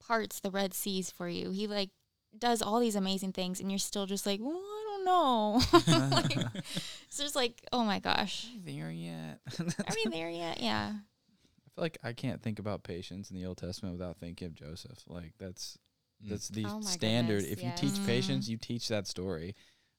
parts 0.00 0.40
the 0.40 0.50
Red 0.50 0.74
Seas 0.74 1.10
for 1.10 1.28
you. 1.28 1.50
He, 1.50 1.66
like, 1.66 1.90
does 2.36 2.62
all 2.62 2.80
these 2.80 2.96
amazing 2.96 3.32
things, 3.32 3.60
and 3.60 3.70
you're 3.70 3.78
still 3.78 4.06
just 4.06 4.24
like, 4.24 4.40
well, 4.40 4.56
I 4.56 4.84
don't 4.88 5.04
know. 5.04 5.60
like, 6.16 6.36
it's 7.06 7.18
just 7.18 7.36
like, 7.36 7.60
oh 7.72 7.84
my 7.84 7.98
gosh. 7.98 8.46
there 8.64 8.90
yet? 8.90 9.40
Are 9.60 9.94
we 10.04 10.10
there 10.10 10.30
yet? 10.30 10.60
Yeah. 10.60 10.92
I 10.94 11.68
feel 11.74 11.84
like 11.84 11.98
I 12.02 12.12
can't 12.12 12.42
think 12.42 12.58
about 12.58 12.82
patience 12.84 13.30
in 13.30 13.36
the 13.36 13.44
Old 13.46 13.58
Testament 13.58 13.98
without 13.98 14.18
thinking 14.18 14.46
of 14.46 14.54
Joseph. 14.54 14.98
Like 15.06 15.32
that's 15.38 15.78
mm. 16.24 16.30
that's 16.30 16.48
the 16.48 16.64
Oh 16.66 16.80
standard. 16.80 17.42
goodness, 17.42 17.52
if 17.52 17.62
you 17.62 17.72
teach 17.76 18.06
patience, 18.06 18.48
you 18.48 18.56
teach 18.56 18.88
that 18.88 19.06
story. 19.06 19.54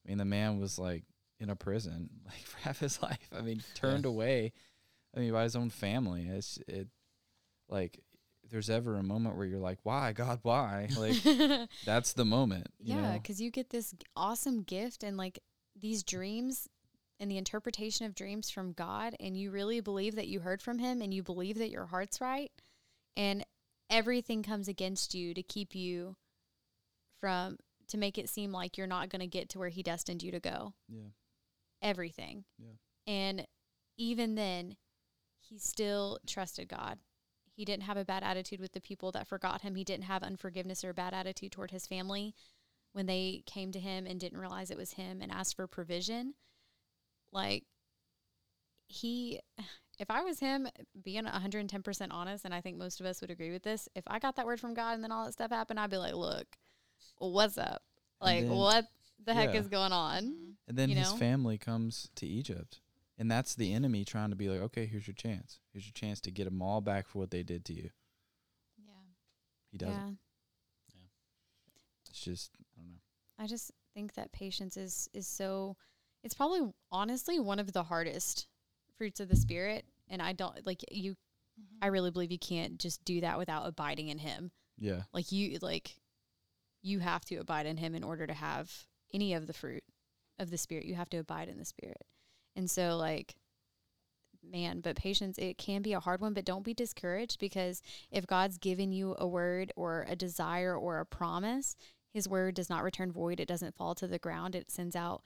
I 0.05 0.09
mean, 0.09 0.17
the 0.17 0.25
man 0.25 0.59
was 0.59 0.77
like 0.77 1.03
in 1.43 1.49
a 1.49 1.55
prison 1.55 2.09
like 2.25 2.45
for 2.45 2.57
half 2.59 2.79
his 2.79 3.01
life. 3.01 3.29
I 3.37 3.41
mean, 3.41 3.61
turned 3.75 4.05
away. 4.05 4.53
I 5.15 5.19
mean, 5.19 5.31
by 5.31 5.43
his 5.43 5.55
own 5.55 5.69
family. 5.69 6.27
It's 6.27 6.57
it 6.67 6.87
like 7.69 7.99
there's 8.49 8.69
ever 8.69 8.97
a 8.97 9.03
moment 9.03 9.35
where 9.35 9.45
you're 9.45 9.59
like, 9.59 9.79
"Why, 9.83 10.13
God, 10.13 10.39
why?" 10.41 10.87
Like 10.97 11.17
that's 11.85 12.13
the 12.13 12.25
moment. 12.25 12.67
Yeah, 12.79 13.13
because 13.13 13.39
you 13.39 13.51
get 13.51 13.69
this 13.69 13.93
awesome 14.15 14.63
gift 14.63 15.03
and 15.03 15.17
like 15.17 15.39
these 15.79 16.03
dreams 16.03 16.67
and 17.19 17.29
the 17.29 17.37
interpretation 17.37 18.05
of 18.05 18.15
dreams 18.15 18.49
from 18.49 18.73
God, 18.73 19.15
and 19.19 19.37
you 19.37 19.51
really 19.51 19.81
believe 19.81 20.15
that 20.15 20.27
you 20.27 20.39
heard 20.39 20.61
from 20.61 20.79
Him 20.79 21.01
and 21.01 21.13
you 21.13 21.21
believe 21.21 21.57
that 21.59 21.69
your 21.69 21.85
heart's 21.85 22.19
right, 22.19 22.51
and 23.15 23.45
everything 23.89 24.41
comes 24.41 24.67
against 24.67 25.13
you 25.13 25.33
to 25.35 25.43
keep 25.43 25.75
you 25.75 26.15
from 27.19 27.57
to 27.87 27.97
make 27.97 28.17
it 28.17 28.29
seem 28.29 28.51
like 28.51 28.77
you're 28.77 28.87
not 28.87 29.09
going 29.09 29.19
to 29.19 29.27
get 29.27 29.49
to 29.49 29.59
where 29.59 29.69
He 29.69 29.83
destined 29.83 30.23
you 30.23 30.31
to 30.31 30.39
go. 30.39 30.73
Yeah. 30.89 31.09
Everything. 31.83 32.45
Yeah. 32.57 32.73
And 33.05 33.45
even 33.97 34.35
then, 34.35 34.77
he 35.39 35.59
still 35.59 36.19
trusted 36.25 36.69
God. 36.69 36.97
He 37.55 37.65
didn't 37.65 37.83
have 37.83 37.97
a 37.97 38.05
bad 38.05 38.23
attitude 38.23 38.59
with 38.59 38.71
the 38.71 38.81
people 38.81 39.11
that 39.11 39.27
forgot 39.27 39.61
him. 39.61 39.75
He 39.75 39.83
didn't 39.83 40.05
have 40.05 40.23
unforgiveness 40.23 40.83
or 40.83 40.89
a 40.89 40.93
bad 40.95 41.13
attitude 41.13 41.51
toward 41.51 41.69
his 41.69 41.85
family 41.85 42.33
when 42.93 43.05
they 43.05 43.43
came 43.45 43.71
to 43.71 43.79
him 43.79 44.07
and 44.07 44.19
didn't 44.19 44.39
realize 44.39 44.71
it 44.71 44.77
was 44.77 44.93
him 44.93 45.21
and 45.21 45.31
asked 45.31 45.55
for 45.55 45.67
provision. 45.67 46.33
Like, 47.31 47.65
he, 48.87 49.39
if 49.99 50.09
I 50.09 50.23
was 50.23 50.39
him, 50.39 50.67
being 51.03 51.25
110% 51.25 52.07
honest, 52.11 52.45
and 52.45 52.53
I 52.53 52.61
think 52.61 52.77
most 52.77 52.99
of 52.99 53.05
us 53.05 53.21
would 53.21 53.31
agree 53.31 53.51
with 53.51 53.63
this, 53.63 53.89
if 53.95 54.03
I 54.07 54.19
got 54.19 54.35
that 54.37 54.45
word 54.45 54.59
from 54.59 54.73
God 54.73 54.95
and 54.95 55.03
then 55.03 55.11
all 55.11 55.25
that 55.25 55.33
stuff 55.33 55.51
happened, 55.51 55.79
I'd 55.79 55.89
be 55.89 55.97
like, 55.97 56.15
look, 56.15 56.47
what's 57.17 57.57
up? 57.57 57.83
Like, 58.21 58.41
then- 58.41 58.51
what 58.51 58.85
the 59.23 59.33
heck 59.33 59.53
yeah. 59.53 59.59
is 59.59 59.67
going 59.67 59.91
on? 59.91 60.33
And 60.67 60.77
then 60.77 60.89
you 60.89 60.95
his 60.95 61.11
know? 61.11 61.17
family 61.17 61.57
comes 61.57 62.09
to 62.15 62.25
Egypt. 62.25 62.79
And 63.17 63.29
that's 63.29 63.55
the 63.55 63.73
enemy 63.73 64.05
trying 64.05 64.31
to 64.31 64.35
be 64.35 64.49
like, 64.49 64.61
okay, 64.61 64.85
here's 64.85 65.07
your 65.07 65.13
chance. 65.13 65.59
Here's 65.71 65.85
your 65.85 65.93
chance 65.93 66.19
to 66.21 66.31
get 66.31 66.45
them 66.45 66.61
all 66.61 66.81
back 66.81 67.07
for 67.07 67.19
what 67.19 67.31
they 67.31 67.43
did 67.43 67.63
to 67.65 67.73
you. 67.73 67.89
Yeah. 68.77 68.91
He 69.71 69.77
doesn't. 69.77 70.17
Yeah. 70.93 71.01
It's 72.09 72.19
just, 72.19 72.51
I 72.59 72.81
don't 72.81 72.87
know. 72.87 72.99
I 73.39 73.47
just 73.47 73.71
think 73.93 74.15
that 74.15 74.31
patience 74.31 74.75
is 74.77 75.07
is 75.13 75.27
so 75.27 75.75
it's 76.23 76.33
probably 76.33 76.61
honestly 76.91 77.39
one 77.39 77.59
of 77.59 77.71
the 77.73 77.83
hardest 77.83 78.47
fruits 78.97 79.19
of 79.19 79.29
the 79.29 79.35
spirit 79.35 79.85
and 80.09 80.21
I 80.21 80.33
don't 80.33 80.65
like 80.65 80.83
you 80.91 81.15
I 81.81 81.85
mm-hmm. 81.85 81.93
really 81.93 82.11
believe 82.11 82.31
you 82.31 82.39
can't 82.39 82.79
just 82.79 83.03
do 83.05 83.21
that 83.21 83.37
without 83.37 83.67
abiding 83.67 84.09
in 84.09 84.17
him. 84.17 84.51
Yeah. 84.79 85.03
Like 85.13 85.31
you 85.31 85.59
like 85.61 85.95
you 86.81 86.99
have 86.99 87.23
to 87.25 87.35
abide 87.37 87.65
in 87.65 87.77
him 87.77 87.95
in 87.95 88.03
order 88.03 88.25
to 88.25 88.33
have 88.33 88.71
any 89.13 89.33
of 89.33 89.45
the 89.47 89.53
fruit 89.53 89.83
of 90.39 90.49
the 90.49 90.57
spirit. 90.57 90.85
You 90.85 90.95
have 90.95 91.09
to 91.11 91.17
abide 91.17 91.49
in 91.49 91.57
the 91.57 91.65
spirit. 91.65 92.05
And 92.55 92.69
so 92.69 92.97
like 92.97 93.35
man, 94.43 94.81
but 94.81 94.95
patience 94.95 95.37
it 95.37 95.57
can 95.57 95.81
be 95.81 95.93
a 95.93 95.99
hard 95.99 96.21
one, 96.21 96.33
but 96.33 96.45
don't 96.45 96.65
be 96.65 96.73
discouraged 96.73 97.39
because 97.39 97.81
if 98.11 98.27
God's 98.27 98.57
given 98.57 98.91
you 98.91 99.15
a 99.17 99.27
word 99.27 99.71
or 99.75 100.05
a 100.07 100.15
desire 100.15 100.75
or 100.75 100.99
a 100.99 101.05
promise, 101.05 101.75
his 102.13 102.27
word 102.27 102.55
does 102.55 102.69
not 102.69 102.83
return 102.83 103.11
void. 103.11 103.39
It 103.39 103.47
doesn't 103.47 103.75
fall 103.75 103.95
to 103.95 104.07
the 104.07 104.19
ground. 104.19 104.55
It 104.55 104.69
sends 104.69 104.95
out 104.95 105.23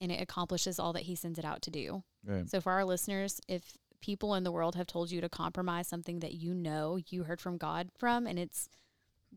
and 0.00 0.12
it 0.12 0.20
accomplishes 0.20 0.78
all 0.78 0.92
that 0.92 1.04
he 1.04 1.14
sends 1.14 1.38
it 1.38 1.44
out 1.44 1.62
to 1.62 1.70
do. 1.70 2.02
Right. 2.24 2.48
So 2.48 2.60
for 2.60 2.72
our 2.72 2.84
listeners, 2.84 3.40
if 3.48 3.76
people 4.00 4.34
in 4.34 4.44
the 4.44 4.52
world 4.52 4.74
have 4.74 4.86
told 4.86 5.10
you 5.10 5.20
to 5.22 5.28
compromise 5.28 5.88
something 5.88 6.20
that 6.20 6.34
you 6.34 6.52
know 6.52 6.98
you 7.08 7.24
heard 7.24 7.40
from 7.40 7.56
God 7.56 7.88
from 7.96 8.26
and 8.26 8.38
it's 8.38 8.68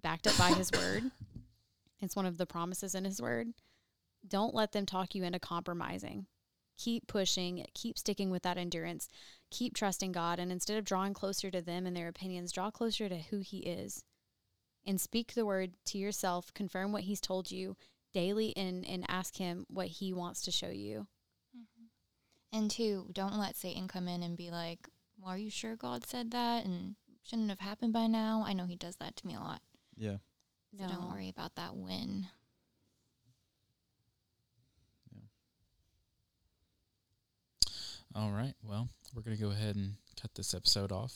backed 0.01 0.27
up 0.27 0.37
by 0.37 0.49
his 0.49 0.71
word, 0.71 1.03
it's 2.01 2.15
one 2.15 2.25
of 2.25 2.37
the 2.37 2.45
promises 2.45 2.95
in 2.95 3.05
his 3.05 3.21
word. 3.21 3.53
Don't 4.27 4.55
let 4.55 4.71
them 4.71 4.85
talk 4.85 5.15
you 5.15 5.23
into 5.23 5.39
compromising. 5.39 6.27
Keep 6.77 7.07
pushing, 7.07 7.65
keep 7.73 7.97
sticking 7.97 8.29
with 8.29 8.43
that 8.43 8.57
endurance, 8.57 9.09
keep 9.51 9.75
trusting 9.75 10.13
God 10.13 10.39
and 10.39 10.51
instead 10.51 10.77
of 10.77 10.85
drawing 10.85 11.13
closer 11.13 11.51
to 11.51 11.61
them 11.61 11.85
and 11.85 11.95
their 11.95 12.07
opinions, 12.07 12.51
draw 12.51 12.71
closer 12.71 13.09
to 13.09 13.17
who 13.17 13.39
he 13.39 13.59
is. 13.59 14.03
And 14.85 14.99
speak 14.99 15.33
the 15.33 15.45
word 15.45 15.73
to 15.87 15.97
yourself, 15.97 16.53
confirm 16.53 16.93
what 16.93 17.03
he's 17.03 17.19
told 17.19 17.51
you 17.51 17.75
daily 18.13 18.55
and 18.55 18.87
and 18.87 19.05
ask 19.07 19.37
him 19.37 19.65
what 19.69 19.87
he 19.87 20.13
wants 20.13 20.41
to 20.43 20.51
show 20.51 20.69
you. 20.69 21.07
Mm-hmm. 21.55 22.57
And 22.57 22.71
two, 22.71 23.07
don't 23.11 23.37
let 23.37 23.57
Satan 23.57 23.87
come 23.87 24.07
in 24.07 24.23
and 24.23 24.37
be 24.37 24.49
like, 24.49 24.87
well, 25.19 25.33
are 25.33 25.37
you 25.37 25.49
sure 25.49 25.75
God 25.75 26.05
said 26.07 26.31
that? 26.31 26.65
And 26.65 26.95
shouldn't 27.23 27.49
have 27.49 27.59
happened 27.59 27.93
by 27.93 28.07
now. 28.07 28.43
I 28.45 28.53
know 28.53 28.65
he 28.65 28.75
does 28.75 28.95
that 28.97 29.15
to 29.17 29.27
me 29.27 29.35
a 29.35 29.39
lot. 29.39 29.61
Yeah. 29.97 30.17
So 30.79 30.87
don't 30.87 31.11
worry 31.11 31.29
about 31.29 31.55
that 31.55 31.75
win. 31.75 32.27
All 38.19 38.31
right. 38.31 38.53
Well, 38.67 38.89
we're 39.15 39.21
going 39.21 39.37
to 39.37 39.41
go 39.41 39.51
ahead 39.51 39.77
and 39.77 39.93
cut 40.21 40.35
this 40.35 40.53
episode 40.53 40.91
off. 40.91 41.13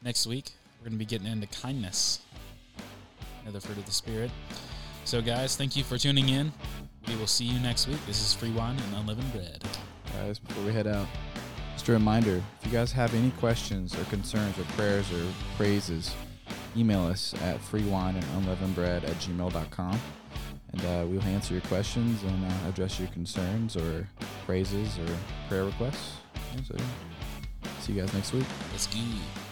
Next 0.00 0.28
week, 0.28 0.52
we're 0.78 0.84
going 0.84 0.92
to 0.92 0.98
be 0.98 1.04
getting 1.04 1.26
into 1.26 1.48
kindness, 1.48 2.20
another 3.42 3.58
fruit 3.58 3.78
of 3.78 3.84
the 3.84 3.90
Spirit. 3.90 4.30
So, 5.04 5.20
guys, 5.20 5.56
thank 5.56 5.74
you 5.74 5.82
for 5.82 5.98
tuning 5.98 6.28
in. 6.28 6.52
We 7.08 7.16
will 7.16 7.26
see 7.26 7.46
you 7.46 7.58
next 7.58 7.88
week. 7.88 7.98
This 8.06 8.20
is 8.20 8.32
Free 8.32 8.52
Wine 8.52 8.78
and 8.78 8.98
Unleavened 8.98 9.32
Bread. 9.32 9.64
guys, 10.12 10.38
before 10.38 10.62
we 10.62 10.72
head 10.72 10.86
out, 10.86 11.08
just 11.72 11.88
a 11.88 11.92
reminder 11.92 12.40
if 12.60 12.66
you 12.66 12.70
guys 12.70 12.92
have 12.92 13.12
any 13.12 13.32
questions 13.32 13.98
or 13.98 14.04
concerns 14.04 14.56
or 14.56 14.62
prayers 14.76 15.12
or 15.12 15.26
praises, 15.56 16.14
email 16.76 17.06
us 17.06 17.34
at 17.42 17.58
freewine 17.58 18.14
and 18.14 18.24
unleavened 18.36 18.78
at 18.78 19.02
gmail.com. 19.02 20.00
And 20.72 20.80
uh, 20.82 21.04
we'll 21.08 21.22
answer 21.22 21.54
your 21.54 21.62
questions 21.62 22.22
and 22.22 22.44
uh, 22.44 22.68
address 22.68 23.00
your 23.00 23.08
concerns 23.08 23.76
or 23.76 24.06
praises 24.46 24.96
or 24.96 25.16
prayer 25.48 25.64
requests. 25.64 26.19
So, 26.66 26.76
see 27.80 27.92
you 27.92 28.00
guys 28.00 28.12
next 28.14 28.32
week. 28.32 28.46
Let's 28.72 28.86
go. 28.86 29.49